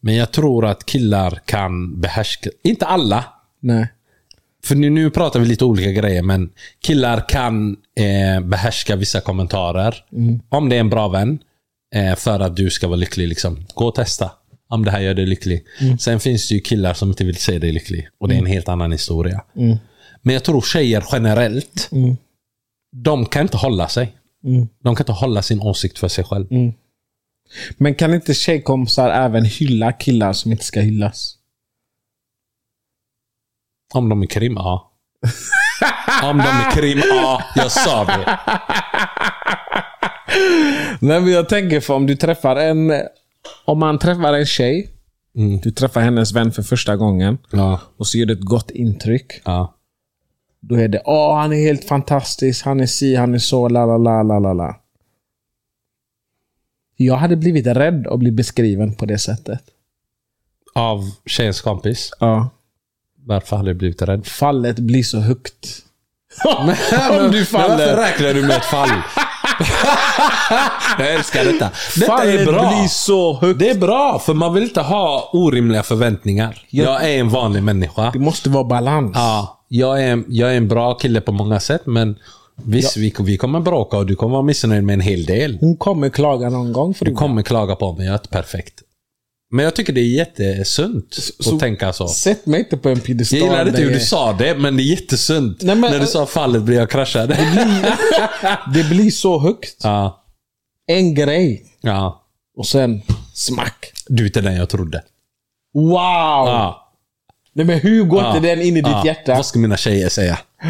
[0.00, 3.24] Men jag tror att killar kan behärska, inte alla,
[3.60, 3.88] Nej.
[4.64, 10.04] för nu, nu pratar vi lite olika grejer, men killar kan eh, behärska vissa kommentarer.
[10.48, 11.38] Om det är en bra vän,
[11.94, 13.28] eh, för att du ska vara lycklig.
[13.28, 13.66] Liksom.
[13.74, 14.30] Gå och testa.
[14.68, 15.64] Om det här gör dig lycklig.
[16.00, 18.08] Sen finns det ju killar som inte vill se dig lycklig.
[18.18, 19.44] Och det är en helt annan historia.
[20.22, 21.90] Men jag tror tjejer generellt,
[22.92, 24.16] de kan inte hålla sig.
[24.82, 26.46] De kan inte hålla sin åsikt för sig själv.
[27.76, 31.34] Men kan inte tjejkompisar även hylla killar som inte ska hyllas?
[33.94, 34.92] Om de är krim, ja.
[36.22, 37.42] Om de är krim, ja.
[37.56, 38.38] Jag sa det.
[41.00, 42.92] Nej, men jag tänker för om du träffar en...
[43.64, 44.90] Om man träffar en tjej,
[45.62, 47.80] du träffar hennes vän för första gången Ja.
[47.96, 49.32] och så gör det ett gott intryck.
[49.44, 49.74] ja.
[50.60, 53.86] Då är det åh, han är helt fantastisk, han är si, han är så, la
[53.86, 54.80] la la la la la.
[56.96, 59.60] Jag hade blivit rädd att bli beskriven på det sättet.
[60.74, 62.10] Av tjejens kompis.
[62.20, 62.50] Ja.
[63.24, 64.26] Varför hade du blivit rädd?
[64.26, 65.82] Fallet blir så högt.
[67.20, 67.68] Om du faller.
[67.68, 68.88] Men varför räknar du med ett fall?
[70.98, 71.70] jag älskar detta.
[71.96, 72.68] Detta Fallet är bra.
[72.68, 73.58] blir så högt.
[73.58, 76.64] Det är bra, för man vill inte ha orimliga förväntningar.
[76.70, 78.10] Jag är en vanlig människa.
[78.12, 79.12] Det måste vara balans.
[79.14, 82.16] Ja, jag är, jag är en bra kille på många sätt, men
[82.64, 85.58] visst, vi, vi kommer bråka och du kommer vara missnöjd med en hel del.
[85.60, 86.94] Hon kommer klaga någon gång.
[86.94, 88.74] För Du kommer klaga på mig, jag är inte perfekt.
[89.50, 92.08] Men jag tycker det är jättesunt så- att tänka så.
[92.08, 93.38] Sätt mig inte på en piedestal.
[93.38, 95.62] Jag gillade inte hur du sa det, men det är jättesunt.
[95.62, 97.28] Nej, men- När du sa fallet blir jag kraschad.
[98.74, 99.76] Det blir så högt.
[99.82, 100.24] ja,
[100.86, 101.66] En grej.
[101.80, 102.24] ja.
[102.56, 103.02] Och sen
[103.34, 103.92] smack.
[104.06, 105.02] Du är inte den jag trodde.
[105.74, 105.94] Wow!
[106.48, 106.92] Ja.
[107.52, 108.36] Nej men hur går Ja.
[108.36, 109.34] inte den in i ditt hjärta?
[109.34, 110.38] Vad ska mina tjejer säga?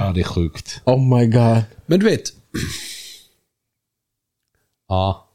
[0.00, 0.80] Ja, det är sjukt.
[0.84, 1.62] Oh my god.
[1.86, 2.22] Men du vet.
[4.88, 5.25] Ja.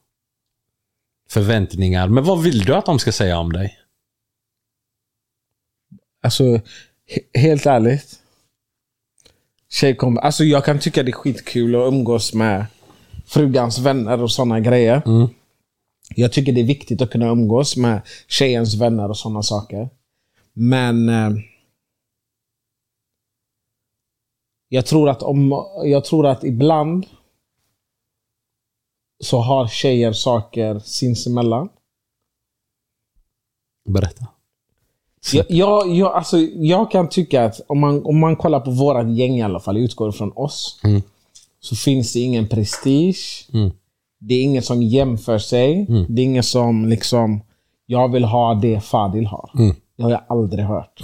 [1.31, 2.07] Förväntningar.
[2.07, 3.77] Men vad vill du att de ska säga om dig?
[6.23, 8.19] Alltså, he- helt ärligt.
[9.69, 12.65] Tjejkomp- alltså jag kan tycka det är skitkul att umgås med
[13.25, 15.01] frugans vänner och sådana grejer.
[15.05, 15.27] Mm.
[16.15, 19.89] Jag tycker det är viktigt att kunna umgås med tjejens vänner och sådana saker.
[20.53, 21.29] Men eh,
[24.69, 25.51] jag tror att om
[25.85, 27.05] jag tror att ibland
[29.23, 31.69] så har tjejer saker sinsemellan.
[33.89, 34.27] Berätta.
[35.33, 39.09] Jag, jag, jag, alltså, jag kan tycka att om man, om man kollar på vårat
[39.17, 41.01] gäng i alla fall, utgår från oss, Mm.
[41.59, 43.47] så finns det ingen prestige.
[43.53, 43.71] Mm.
[44.19, 45.85] Det är ingen som jämför sig.
[46.09, 47.41] Det är ingen som liksom,
[47.85, 49.51] jag vill ha det Fadil har.
[49.55, 49.75] Mm.
[49.97, 51.03] Det har jag aldrig hört.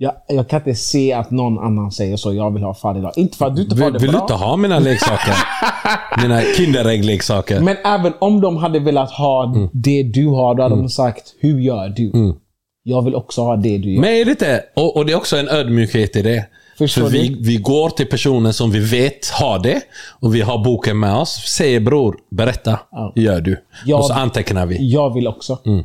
[0.00, 0.14] Mm.
[0.28, 3.18] Jag, jag kan inte se att någon annan säger så, jag vill ha har.
[3.18, 4.20] Inte för att du inte Vill, det vill du bra.
[4.20, 5.34] inte ha mina leksaker?
[6.22, 7.60] mina Kinderägg-leksaker?
[7.60, 11.60] Men även om de hade velat ha det du har, då hade de sagt, hur
[11.60, 12.10] gör du?
[12.10, 12.36] Mm.
[12.82, 14.00] Jag vill också ha det du gör.
[14.00, 16.46] Men är det inte, och, och det är också en ödmjukhet i det.
[16.78, 17.42] Förstår För vi, du?
[17.42, 19.82] vi går till personen som vi vet har det
[20.20, 21.30] och vi har boken med oss.
[21.56, 22.78] Säger bror, berätta.
[22.90, 23.12] Ja.
[23.16, 23.56] Gör du?
[23.84, 23.96] Ja.
[23.96, 24.92] Och så antecknar vi.
[24.92, 25.58] Jag vill också.
[25.66, 25.84] Mm.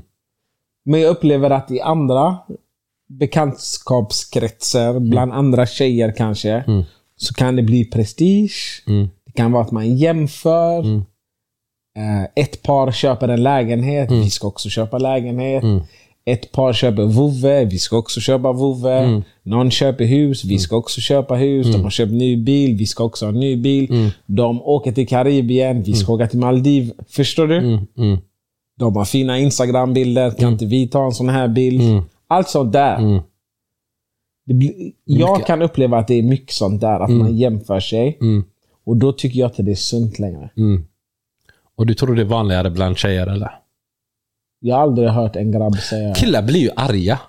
[0.86, 2.38] Men jag upplever att i andra
[3.20, 5.10] bekantskapskretsar, Mm.
[5.10, 6.64] bland andra tjejer kanske,
[7.18, 8.84] så kan det bli prestige.
[8.88, 9.10] Mm.
[9.26, 10.86] Det kan vara att man jämför.
[11.98, 15.64] Eh, ett par köper en lägenhet, vi ska också köpa lägenhet.
[15.64, 15.82] Mm.
[16.26, 19.00] Ett par köper vovve, vi ska också köpa vovve.
[19.00, 19.24] Mm.
[19.44, 21.68] Någon köper hus, vi ska också köpa hus.
[21.74, 23.92] De har köpt ny bil, vi ska också ha ny bil.
[23.92, 24.10] Mm.
[24.26, 26.92] De åker till Karibien, vi ska åka till Maldiv.
[27.10, 27.58] Förstår du?
[27.58, 28.18] Mm, mm,
[28.80, 30.32] De har fina Instagram-bilder.
[30.32, 31.82] Kan inte vi ta en sån här bild?
[31.82, 32.04] Mm.
[32.32, 32.96] Allt sånt där.
[32.98, 33.22] mm,
[34.46, 35.48] blir, jag Mycket.
[35.48, 37.00] kan uppleva att det är mycket sånt där.
[37.00, 38.18] Att man jämför sig.
[38.22, 38.44] mm,
[38.84, 40.50] Och då tycker jag inte det är sunt längre.
[40.58, 40.86] mm.
[41.76, 43.52] Och du tror det är vanligare bland tjejer eller?
[44.60, 46.14] Jag har aldrig hört en grabb säga...
[46.14, 47.20] Killar blir ju arga.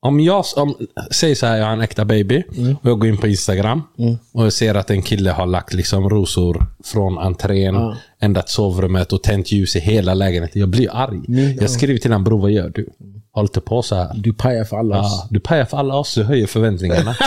[0.00, 0.74] Om jag, om,
[1.10, 2.42] säg så här, jag har en äkta baby
[2.82, 4.16] och jag går in på Instagram Mm.
[4.32, 7.96] och jag ser att en kille har lagt liksom rosor från entrén, Ja.
[8.20, 10.60] ända till sovrummet och tänt ljus i hela lägenheten.
[10.60, 11.20] Jag blir arg.
[11.28, 12.88] Min- Jag skriver till honom, bror vad gör du?
[13.32, 14.10] Håll inte på så här.
[14.14, 15.20] Du pajar för alla oss.
[15.22, 17.16] Ja, du pajar för alla oss, du höjer förväntningarna.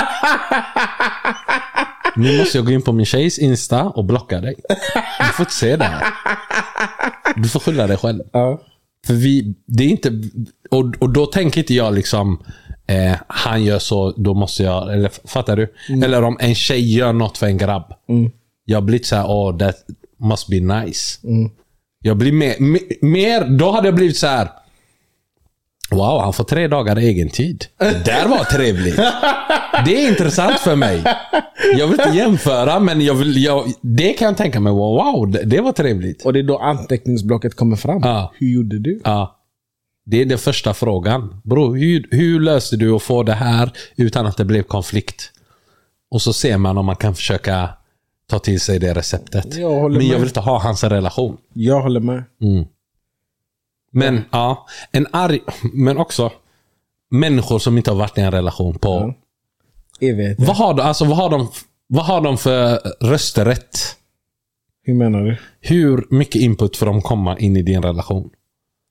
[2.15, 4.55] nu måste jag gå in på min tjejs Insta och blocka dig.
[5.19, 6.03] Du får inte se det här.
[7.35, 8.21] Du får skylla dig själv.
[9.07, 10.09] För vi, det är inte...
[10.71, 12.43] Och, och då tänker inte jag liksom,
[12.87, 14.93] eh, han gör så, då måste jag...
[14.93, 15.73] Eller fattar du?
[16.03, 17.93] Eller om en tjej gör något för en grabb.
[18.65, 19.75] Jag blir så här, oh that
[20.19, 21.19] must be nice.
[22.03, 22.55] Jag blir mer,
[23.05, 24.49] mer, då hade jag blivit så här.
[25.91, 27.65] Wow, han får tre dagar egen tid.
[27.77, 28.95] Det där var trevligt.
[29.85, 31.03] Det är intressant för mig.
[31.77, 34.73] Jag vill inte jämföra, men jag vill, jag, det kan jag tänka mig.
[34.73, 36.25] Wow, det, det var trevligt.
[36.25, 38.01] Och det är då anteckningsblocket kommer fram.
[38.03, 38.33] Ja.
[38.37, 39.01] Hur gjorde du?
[39.03, 39.38] Ja.
[40.09, 41.41] Det är den första frågan.
[41.43, 45.31] Bro, hur, hur löste du att få det här utan att det blev konflikt?
[46.11, 47.69] Och så ser man om man kan försöka
[48.27, 49.57] ta till sig det receptet.
[49.57, 51.37] Jag Men jag vill inte ha hans relation.
[51.53, 52.23] Jag håller med.
[52.41, 52.65] Mm.
[53.91, 55.39] Men ja, en arg,
[55.73, 56.31] men också
[57.11, 59.13] människor som inte har varit i en relation på...
[60.01, 60.39] Evighet.
[60.39, 61.49] Vad, har de, alltså, vad, har de,
[61.87, 63.77] vad har de för rösträtt?
[64.83, 65.37] Hur menar du?
[65.61, 68.29] Hur mycket input får de komma in i din relation?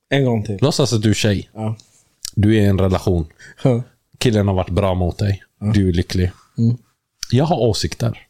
[0.08, 0.58] En gång till.
[0.60, 1.50] Låtsas att du är tjej.
[1.54, 1.76] Ja.
[2.34, 3.26] Du är i en relation.
[3.62, 3.82] Ja.
[4.18, 5.42] Killen har varit bra mot dig.
[5.74, 6.30] Du är lycklig.
[6.58, 6.76] Mm.
[7.32, 8.26] Jag har åsikter.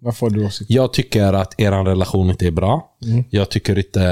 [0.00, 0.70] Vad får du åsikt?
[0.70, 2.96] Jag tycker att er relation inte är bra.
[3.30, 4.02] Jag tycker inte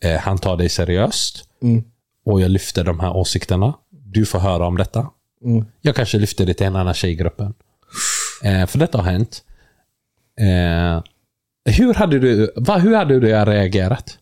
[0.00, 1.44] eh, han tar dig seriöst.
[1.62, 1.84] Mm.
[2.24, 3.74] Och jag lyfter de här åsikterna.
[3.90, 5.10] Du får höra om detta.
[5.44, 5.64] Mm.
[5.80, 7.54] Jag kanske lyfter det till en annan tjej i gruppen.
[8.44, 9.42] Eh, för detta har hänt.
[10.40, 11.02] Eh,
[11.74, 14.18] hur hade du, va, hur hade du reagerat?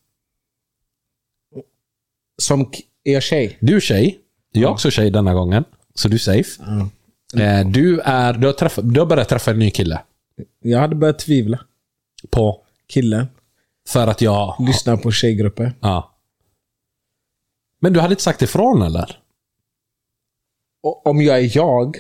[2.42, 2.70] Som k-
[3.04, 3.56] er tjej?
[3.60, 4.18] Du är tjej.
[4.52, 5.64] Jag är också tjej denna gången.
[5.94, 6.62] Så du är safe.
[7.36, 10.02] Eh, du, är, du, har träffat, du har börjat träffa en ny kille.
[10.60, 11.60] Jag hade börjat tvivla.
[12.30, 13.26] På, Killen.
[13.88, 14.56] för att jag...
[14.66, 15.72] Lyssnar på tjejgrupper.
[15.80, 16.12] Ja.
[17.80, 19.18] Men du hade inte sagt ifrån eller?
[20.82, 21.96] Och om jag är jag.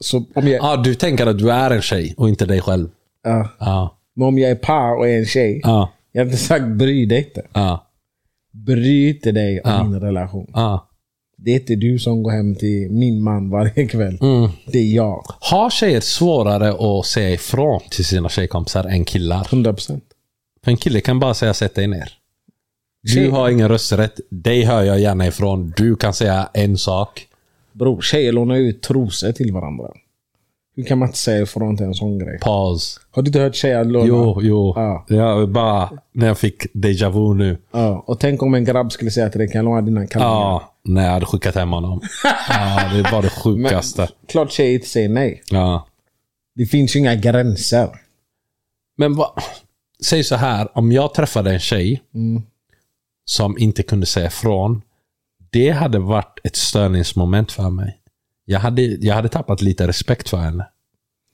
[0.00, 2.88] Så om jag, Ja, du tänker att du är en tjej och inte dig själv.
[3.22, 3.48] ja.
[3.58, 3.98] Ja.
[4.16, 5.60] Men om jag är par och är en tjej.
[5.62, 5.92] Ja.
[6.12, 7.46] Jag har inte sagt bry dig inte.
[7.52, 7.83] Ja.
[8.54, 9.84] Bry inte dig om Ja.
[9.84, 10.50] min relation.
[10.52, 10.88] Ja.
[11.36, 14.18] Det är inte du som går hem till min man varje kväll.
[14.20, 14.50] Mm.
[14.66, 15.24] Det är jag.
[15.40, 19.44] Har tjejer svårare att säga ifrån till sina tjejkompisar än killar?
[19.44, 20.00] 100%.
[20.64, 22.12] För en kille kan bara säga sätt dig ner.
[23.14, 24.20] Du har ingen rösträtt.
[24.30, 25.72] Dig hör jag gärna ifrån.
[25.76, 27.26] Du kan säga en sak.
[27.72, 29.90] Bror, tjejer lånar ut trosor till varandra.
[30.76, 32.38] Hur kan man inte säga ifrån till en sån grej?
[32.40, 33.00] Paus.
[33.10, 34.06] Har du inte hört tjejer låna?
[34.06, 34.72] Jo, jo.
[34.76, 35.04] Ja.
[35.08, 37.58] Jag bara, när jag fick déjà vu nu.
[37.72, 38.04] Ja.
[38.06, 40.30] Och tänk om en grabb skulle säga till dig, kan jag låna dina kallingar?
[40.32, 42.00] Ja, när jag hade skickat hem honom.
[42.48, 44.08] Ja, det var det sjukaste.
[44.28, 45.42] Klart tjejer inte säger nej.
[45.50, 45.86] Ja.
[46.54, 47.88] Det finns ju inga gränser.
[48.96, 49.30] Men vad...
[50.04, 52.02] Säg så här, om jag träffade en tjej
[53.24, 54.82] som inte kunde säga ifrån.
[55.50, 57.98] Det hade varit ett störningsmoment för mig.
[58.44, 60.66] Jag hade, jag hade tappat lite respekt för henne.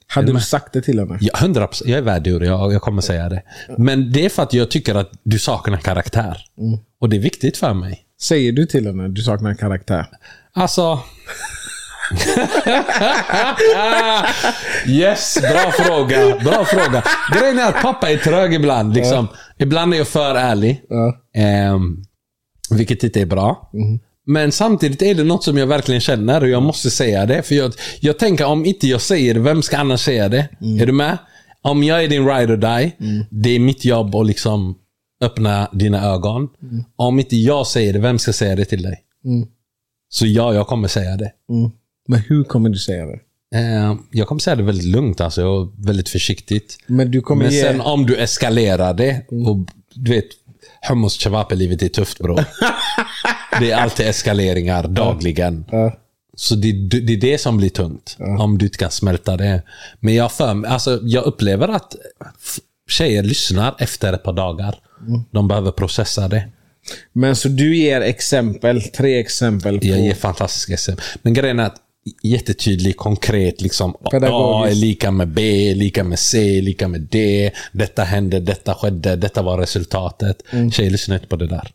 [0.06, 1.18] Hade du sagt det till henne?
[1.20, 1.82] Ja, 100%.
[1.84, 3.42] Jag är värdur, jag, jag kommer säga det.
[3.78, 6.44] Men det är för att jag tycker att du saknar karaktär.
[7.00, 8.04] Och det är viktigt för mig.
[8.20, 10.06] Säger du till henne du saknar karaktär?
[10.52, 11.00] Alltså...
[14.86, 16.38] yes, bra fråga.
[16.44, 17.02] Bra fråga.
[17.32, 18.94] Grejen är att pappa är trög ibland.
[18.94, 19.28] Liksom.
[19.58, 20.82] Ibland är jag för ärlig.
[20.88, 21.16] Ja.
[21.34, 22.04] Ehm,
[22.70, 23.70] vilket inte är bra.
[24.26, 27.42] Men samtidigt är det något som jag verkligen känner och jag måste säga det.
[27.42, 30.48] För jag, jag tänker om inte jag säger det, vem ska annars säga det?
[30.80, 31.18] Är du med?
[31.62, 32.92] Om jag är din ride or die,
[33.30, 34.74] det är mitt jobb att liksom
[35.20, 36.48] öppna dina ögon.
[36.96, 39.00] Om inte jag säger det, vem ska säga det till dig?
[40.09, 41.33] Så ja, jag kommer säga det.
[41.50, 41.70] Mm.
[42.09, 43.18] Men hur kommer du säga det?
[43.54, 46.78] Ehm, jag kommer säga det väldigt lugnt alltså, och väldigt försiktigt.
[46.87, 47.62] Men du kommer Men ge...
[47.62, 49.56] sen om du eskalerar det och
[49.94, 50.24] du vet,
[50.88, 52.44] hummus livet är tufft bror.
[53.60, 55.64] det är alltid eskaleringar dagligen.
[55.70, 55.96] Ja.
[56.36, 58.16] Så det, det är det som blir tungt.
[58.38, 59.62] Om du inte kan smälta det.
[60.00, 61.96] Men jag, för, alltså, jag upplever att
[62.88, 64.78] tjejer lyssnar efter ett par dagar.
[65.30, 66.48] De behöver processa det.
[67.12, 69.86] Men så du ger exempel, tre exempel på...
[69.86, 71.04] Jag ger fantastiska exempel.
[71.22, 71.76] Men grejen är att
[72.22, 73.60] jättetydlig, konkret.
[73.60, 77.50] Liksom, A är lika med B, lika med C, lika med D.
[77.72, 80.42] Detta hände, detta skedde, detta var resultatet.
[80.72, 81.70] Tjejer lyssnar inte på det där.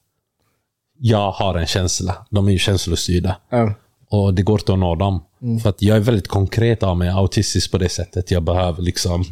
[0.99, 2.27] Jag har en känsla.
[2.29, 3.37] De är ju känslostyrda.
[3.49, 3.73] Ja.
[4.09, 5.23] Och det går inte att nå dem.
[5.63, 7.09] För att jag är väldigt konkret av mig.
[7.09, 8.31] Autistisk på det sättet.
[8.31, 9.23] Jag behöver liksom...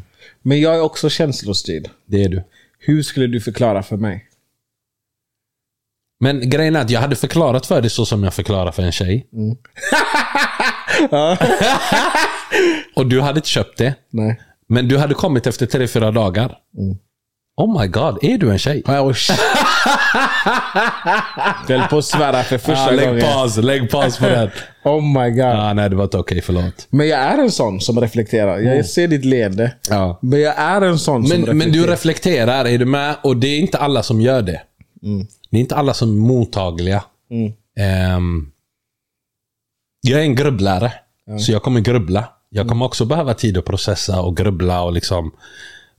[0.41, 1.89] Men jag är också känslostyrd.
[2.05, 2.43] Det är du.
[2.79, 4.25] Hur skulle du förklara för mig?
[6.23, 8.91] Men grejen är att jag hade förklarat för dig så som jag förklarar för en
[8.91, 9.25] tjej.
[12.95, 13.93] och du hade inte köpt det.
[14.11, 14.39] Nej.
[14.69, 16.57] Men du hade kommit efter tre, fyra dagar.
[17.57, 18.83] Oh my god, är du en tjej?
[18.87, 19.13] Oh.
[21.67, 23.21] Höll på att svära för första Ah, lägg gången.
[23.23, 24.49] paus, lägg paus på den.
[24.85, 25.45] Oh my god.
[25.45, 26.87] ah, nej, det var inte okej, förlåt.
[26.89, 28.59] Men jag är en sån som reflekterar.
[28.59, 29.71] Jag ser ditt leende.
[29.89, 30.19] Ja.
[30.21, 31.53] Men jag är en sån som Men, reflekterar.
[31.53, 33.15] men du reflekterar, är du med?
[33.23, 34.61] Och det är inte alla som gör det.
[35.53, 37.03] Det är inte alla som är mottagliga.
[37.79, 38.51] Ehm,
[40.01, 40.93] jag är en grubblare.
[41.39, 42.29] Så jag kommer grubbla.
[42.49, 45.31] Jag kommer också behöva tid att processa och grubbla och liksom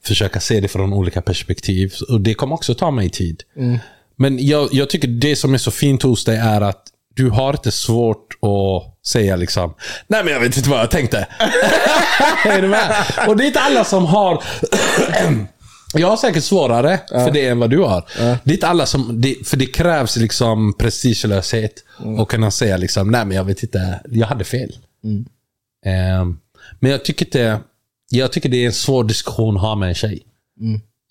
[0.05, 1.93] försöka se det från olika perspektiv.
[2.09, 3.43] Och det kommer också ta mig tid.
[4.17, 6.83] Men jag, jag tycker det som är så fint hos dig är att
[7.15, 9.75] du har inte svårt att säga liksom
[10.07, 11.27] Nej men jag vet inte vad jag tänkte.
[12.45, 13.05] är du med?
[13.29, 14.43] Och det är inte alla som har
[15.95, 18.05] Jag har säkert svårare för det än vad du har.
[18.45, 21.73] Det är inte alla som, det, för det krävs liksom prestigelöshet.
[22.19, 24.77] Och kunna säga liksom, nej men jag vet inte, jag hade fel.
[25.87, 26.39] Ehm,
[26.81, 27.61] men jag tycker inte,
[28.11, 30.23] jag tycker det är en svår diskussion att ha med en tjej.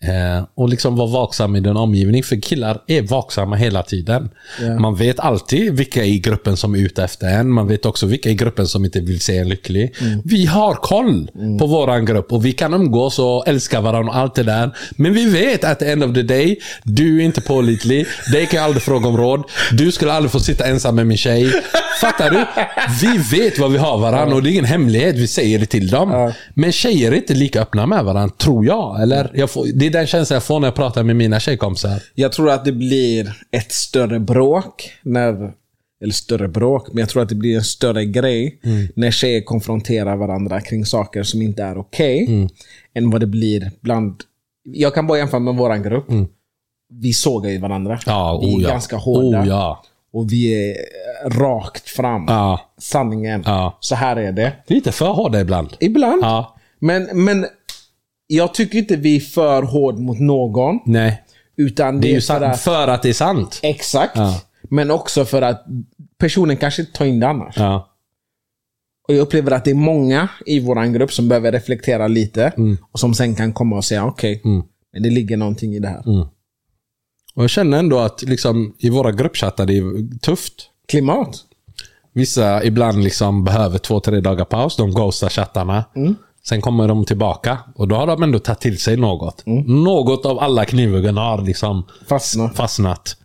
[0.03, 2.23] Eh, och liksom vara vaksam i din omgivning.
[2.23, 4.29] För killar är vaksamma hela tiden.
[4.61, 4.79] Ja.
[4.79, 7.49] Man vet alltid vilka i gruppen som är ute efter en.
[7.49, 9.95] Man vet också vilka i gruppen som inte vill se en lycklig.
[10.23, 11.29] Vi har koll
[11.59, 14.71] på våran grupp och vi kan umgås och älska varandra och allt det där.
[14.91, 18.05] Men vi vet att the end of the day, du är inte pålitlig.
[18.31, 19.43] Dig kan jag aldrig fråga om råd.
[19.71, 21.51] Du skulle aldrig få sitta ensam med min tjej.
[22.01, 22.45] Fattar du?
[23.01, 25.15] Vi vet vad vi har varandra och det är ingen hemlighet.
[25.15, 26.33] Vi säger det till dem.
[26.53, 29.01] Men tjejer är inte lika öppna med varandra, tror jag.
[29.01, 32.03] Eller, jag får, det den känslan jag får när jag pratar med mina tjejkompisar.
[32.15, 35.53] Jag tror att det blir ett större bråk när
[36.03, 38.59] eller större bråk, men jag tror att det blir en större grej
[38.95, 42.49] när tjejer konfronterar varandra kring saker som inte är okej.
[42.95, 44.21] Än vad det blir bland...
[44.63, 46.05] Jag kan bara jämföra med våran grupp.
[46.93, 47.99] Vi sågar ju varandra.
[48.05, 48.69] Ja, vi är oh ja.
[48.69, 49.41] ganska hårda.
[49.41, 49.83] Oh ja.
[50.13, 50.77] Och vi är
[51.29, 52.27] rakt fram.
[52.77, 53.43] Sanningen.
[53.79, 54.53] Så här är det.
[54.67, 55.69] Lite för hårda ibland.
[55.79, 56.23] Ibland.
[56.79, 57.45] Men, men
[58.35, 60.79] jag tycker inte vi är för hård mot någon.
[60.85, 61.23] Nej.
[61.55, 62.59] Utan Det är ju för att...
[62.59, 63.59] för att det är sant.
[63.63, 64.17] Exakt.
[64.17, 64.41] Ja.
[64.69, 65.65] Men också för att
[66.17, 67.57] personen kanske inte tar in det annars.
[67.57, 67.89] Ja.
[69.07, 72.45] Och jag upplever att det är många i vår grupp som behöver reflektera lite.
[72.57, 72.77] Mm.
[72.91, 74.41] Och som sen kan komma och säga okej,
[74.93, 76.07] men det ligger någonting i det här.
[76.07, 76.27] Mm.
[77.35, 80.53] Och jag känner ändå att liksom, i våra gruppchattar det är tufft.
[80.87, 81.45] Klimat.
[82.13, 84.75] Vissa ibland liksom behöver två, tre dagar paus.
[84.75, 85.85] De ghostar chattarna.
[86.47, 89.43] Sen kommer de tillbaka och då har de ändå tagit till sig något.
[89.67, 92.49] Något av alla knivhuggen har liksom Fastna.
[92.49, 93.17] fastnat.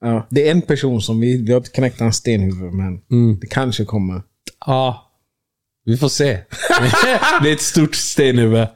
[0.00, 0.26] Ja.
[0.30, 3.38] Det är en person som vi, vi har inte knäckt hans stenhuvud, men Mm.
[3.40, 4.22] det kanske kommer.
[4.66, 5.10] Ja,
[5.84, 6.32] vi får se.
[7.42, 8.66] det är ett stort stenhuvud.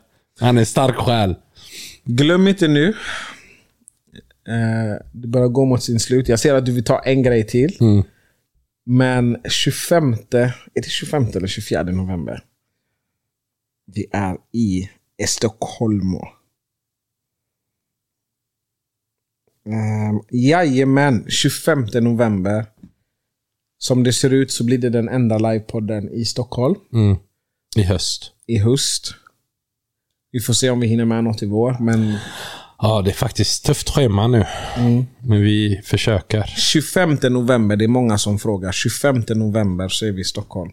[0.40, 1.34] Han är stark själ.
[2.04, 2.88] Glöm inte nu.
[4.48, 6.28] Eh, det börjar gå mot sin slut.
[6.28, 7.76] Jag ser att du vill ta en grej till.
[7.80, 8.02] Mm.
[8.86, 12.42] Men 25, är det 25 eller 24 november?
[13.94, 14.88] Vi är i
[15.26, 16.14] Stockholm.
[19.66, 22.66] Um, jajamän, 25 november.
[23.78, 27.16] Som det ser ut så blir det den enda livepodden i Stockholm Mm.
[27.76, 28.32] I höst.
[28.46, 29.14] i höst.
[30.30, 32.16] Vi får se om vi hinner med något i vår, men
[32.78, 34.44] Ja, det är faktiskt tufft schema nu.
[35.18, 36.42] Men vi försöker.
[36.42, 38.72] 25 november, det är många som frågar.
[38.72, 40.70] 25 november så är vi i Stockholm.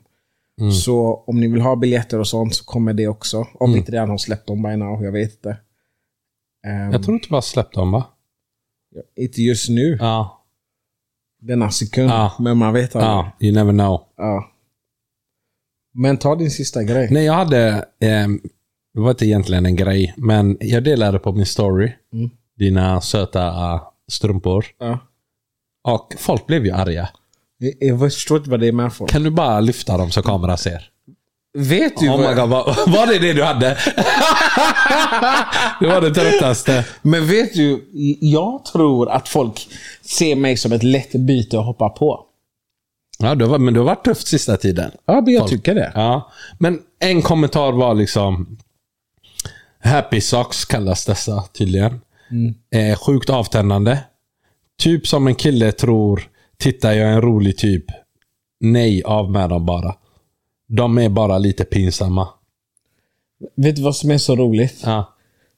[0.83, 3.47] Så om ni vill ha biljetter och sånt så kommer det också.
[3.53, 5.57] Om vi inte redan har släppt dem by now, jag vet inte.
[6.67, 8.05] Ehm, Jag tror inte vi har släppt dem va?
[9.15, 10.45] Inte just nu, Ja.
[11.41, 12.09] denna sekund.
[12.09, 12.33] Ja.
[12.39, 13.09] Men man vet aldrig.
[13.11, 14.01] Ja, you never know.
[14.17, 14.45] Ja.
[15.93, 17.07] Men ta din sista grej.
[17.11, 17.85] Nej, jag hade...
[17.99, 18.41] ehm,
[18.93, 21.91] det var inte egentligen en grej, men jag delade på min story.
[22.13, 22.29] Mm.
[22.57, 23.81] Dina söta uh,
[24.11, 24.65] strumpor.
[24.79, 24.99] Ja.
[25.83, 27.09] Och folk blev ju arga.
[27.79, 29.07] Jag- förstår inte vad det är med för.
[29.07, 30.89] Kan du bara lyfta dem så kameran ser?
[31.57, 33.77] Vet du Oh vad god, var, var det det du hade?
[35.79, 36.85] det var det tröttaste.
[37.01, 37.85] Men vet du,
[38.21, 39.67] jag tror att folk
[40.01, 42.25] ser mig som ett lätt byte att hoppa på.
[43.19, 44.91] Ja, det var, men det har varit tufft sista tiden.
[45.05, 45.51] Ja, men jag Folk.
[45.51, 45.91] tycker det.
[45.95, 48.57] Ja, men en kommentar var liksom
[49.83, 52.01] Happy socks kallas dessa tydligen.
[52.75, 53.97] Eh, sjukt avtändande.
[54.81, 56.23] Typ som en kille tror,
[56.59, 57.85] titta jag är en rolig typ.
[58.59, 59.95] Nej, av med dem bara.
[60.67, 62.27] De är bara lite pinsamma.
[63.55, 64.81] Vet du vad som är så roligt?
[64.85, 65.13] Ja.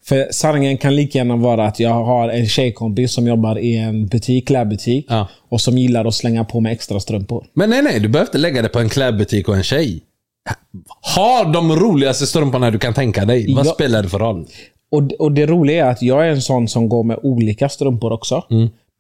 [0.06, 4.08] För sanningen kan lika gärna vara att jag har en tjejkompis som jobbar i en
[4.08, 5.06] butik, klädbutik.
[5.10, 5.28] Ja.
[5.50, 7.48] Och som gillar att slänga på med extra strumpor.
[7.54, 10.02] Men nej, nej, du behöver inte lägga det på en klädbutik och en tjej.
[11.16, 13.54] Ha de roligaste strumporna du kan tänka dig.
[13.56, 13.72] Vad Ja.
[13.72, 14.46] spelar det för roll?
[14.92, 18.12] Och, och det roliga är att jag är en sån som går med olika strumpor
[18.12, 18.44] också.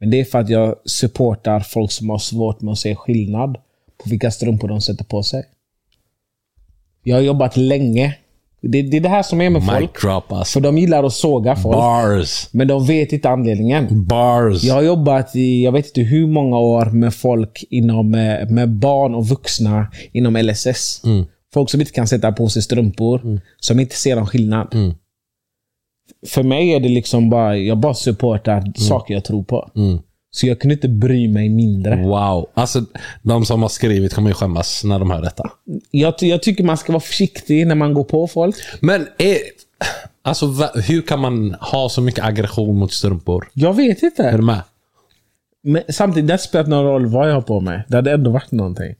[0.02, 3.58] Men det är för att jag supportar folk som har svårt med att se skillnad
[4.04, 5.44] på vilka strumpor de sätter på sig.
[7.04, 8.18] Jag har jobbat länge.
[8.62, 10.02] Det, det är det här som är med Mic folk.
[10.02, 10.54] drop alltså.
[10.54, 11.76] För de gillar att såga folk.
[11.76, 12.48] Bars.
[12.52, 14.06] Men de vet inte anledningen.
[14.06, 14.64] Bars.
[14.64, 18.70] Jag har jobbat i, jag vet inte hur många år med folk inom, eh, med
[18.70, 21.02] barn och vuxna inom LSS.
[21.54, 23.40] Folk som inte kan sätta på sig strumpor.
[23.60, 24.68] Som inte ser någon skillnad.
[26.28, 29.70] För mig är det liksom bara, jag bara supportar saker jag tror på.
[30.34, 31.96] Så jag kunde inte bry mig mindre.
[31.96, 32.50] Wow.
[32.54, 32.86] Alltså,
[33.22, 35.52] de som har skrivit kommer ju skämmas när de hör detta.
[35.92, 38.56] Jag, jag tycker man ska vara försiktig när man går på folk.
[38.80, 39.38] Men är,
[40.24, 43.50] alltså, va, hur kan man ha så mycket aggression mot strumpor?
[43.54, 44.32] Jag vet Är inte.
[44.38, 44.62] du med?
[45.64, 47.84] Men samtidigt, det spelar någon roll vad jag har på mig.
[47.88, 48.96] Det hade ändå varit någonting.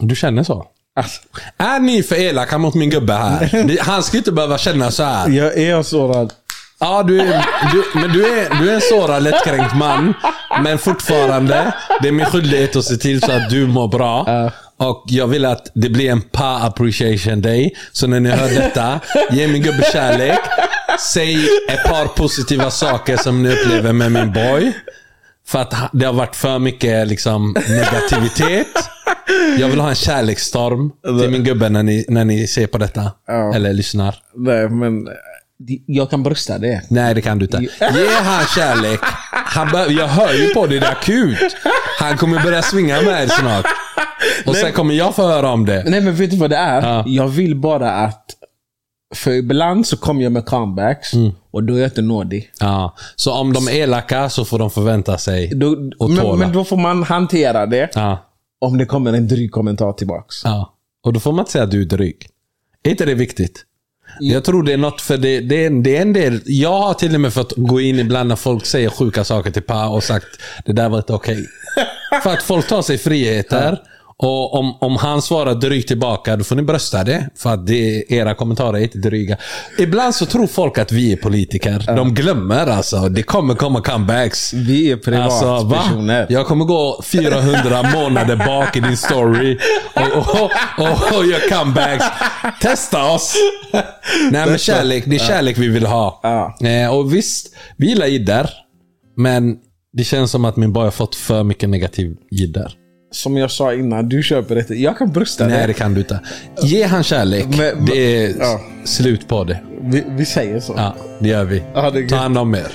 [0.00, 0.66] Du känner så?
[0.94, 1.20] Alltså,
[1.56, 3.78] Är ni för elaka mot min gubbe här?
[3.80, 5.30] Han ska inte behöva känna så här.
[5.30, 6.32] jag är sårad.
[6.80, 10.14] Ja, du är, du, men du är, du är en sårad, lättkränkt man.
[10.62, 11.72] Men fortfarande,
[12.02, 14.50] det är min skyldighet att se till så att du mår bra.
[14.76, 17.74] Och jag vill att det blir en pa appreciation day.
[17.92, 19.00] Så när ni hör detta,
[19.30, 20.38] ge min gubbe kärlek.
[20.98, 21.34] säg
[21.68, 24.72] ett par positiva saker som ni upplever med min boy.
[25.48, 28.90] För att det har varit för mycket liksom, negativitet.
[29.58, 33.12] Jag vill ha en kärleksstorm till min gubbe när ni, när ni ser på detta.
[33.26, 33.54] Ja.
[33.54, 34.14] Eller lyssnar.
[34.34, 35.08] Nej, men
[35.86, 36.82] jag kan brösta det.
[36.88, 37.56] Nej, det kan du inte.
[37.80, 39.00] Ge han kärlek.
[39.32, 41.38] Han bör, jag hör ju på det, det är akut.
[41.98, 43.66] Han kommer börja svinga med snart.
[44.46, 45.84] Och sen kommer jag få höra om det.
[45.86, 46.82] Nej men vet du vad det är?
[46.82, 47.04] Ja.
[47.06, 48.24] Jag vill bara att...
[49.14, 51.30] För ibland så kommer jag med comebacks Mm.
[51.50, 52.50] och då är jag inte nådig.
[52.60, 52.96] Ja.
[53.16, 55.66] Så om de är elaka så får de förvänta sig Då,
[55.98, 56.36] och men, tåla.
[56.36, 58.18] men då får man hantera det Ja.
[58.60, 60.36] om det kommer en dryg kommentar tillbaks.
[60.44, 60.74] ja.
[61.04, 62.26] Och då får man inte säga att du är dryg.
[62.82, 63.64] Är inte det viktigt?
[64.20, 66.40] Jag tror det är något för det, det, är, det är en del.
[66.44, 69.62] Jag har till och med fått gå in ibland när folk säger sjuka saker till
[69.62, 70.26] Pa och sagt
[70.64, 71.46] det där var inte okej.
[72.22, 73.78] för att folk tar sig friheter.
[74.22, 77.28] Och om, om han svarar drygt tillbaka, då får ni brösta det.
[77.36, 79.36] För att det, era kommentarer är inte dryga.
[79.78, 81.84] Ibland så tror folk att vi är politiker.
[81.86, 83.08] De glömmer alltså.
[83.08, 84.52] Det kommer komma comebacks.
[84.52, 85.58] Vi är Alltså, va?
[85.60, 86.26] privatpersoner.
[86.28, 89.58] Jag kommer gå 400 månader bak i din story
[89.94, 92.04] och, och, och, och gör comebacks.
[92.60, 93.34] Testa oss!
[94.30, 96.20] Nej men kärlek, det är kärlek vi vill ha.
[96.22, 96.68] Ja.
[96.68, 98.50] Eh, och visst, vi gillar jidder.
[99.16, 99.56] Men
[99.92, 102.72] det känns som att min boy har fått för mycket negativ jidder.
[103.12, 104.74] Som jag sa innan, du köper det.
[104.74, 105.66] Jag kan brösta Nej det.
[105.66, 106.20] det kan du inte.
[106.62, 107.46] Ge han kärlek.
[107.58, 108.60] Men- det är ja.
[108.84, 109.60] slut på det.
[109.80, 110.74] Vi, vi säger så.
[110.76, 111.62] Ja, det gör vi.
[111.74, 112.66] Ja, det Ta hand om er.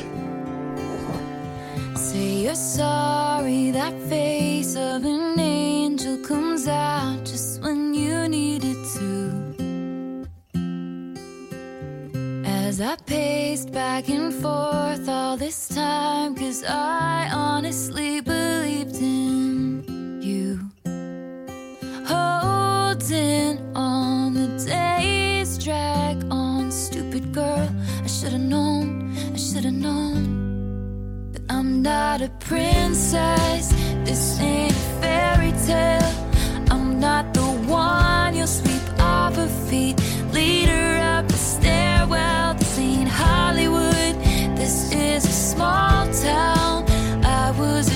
[1.96, 8.78] Say you're sorry, that face of an angel comes out just when you need it
[8.96, 9.32] to.
[12.68, 19.84] As I paced back and forth all this time, cause I honestly believed in
[23.06, 24.34] holding on.
[24.34, 26.72] The days drag on.
[26.72, 27.70] Stupid girl,
[28.04, 29.16] I should've known.
[29.34, 31.32] I should've known.
[31.32, 33.70] But I'm not a princess.
[34.04, 36.14] This ain't a fairy tale.
[36.72, 39.98] I'm not the one you'll sweep off her feet.
[40.34, 42.56] Lead her up the stairwell.
[42.56, 44.16] This ain't Hollywood.
[44.58, 46.86] This is a small town.
[47.24, 47.95] I was.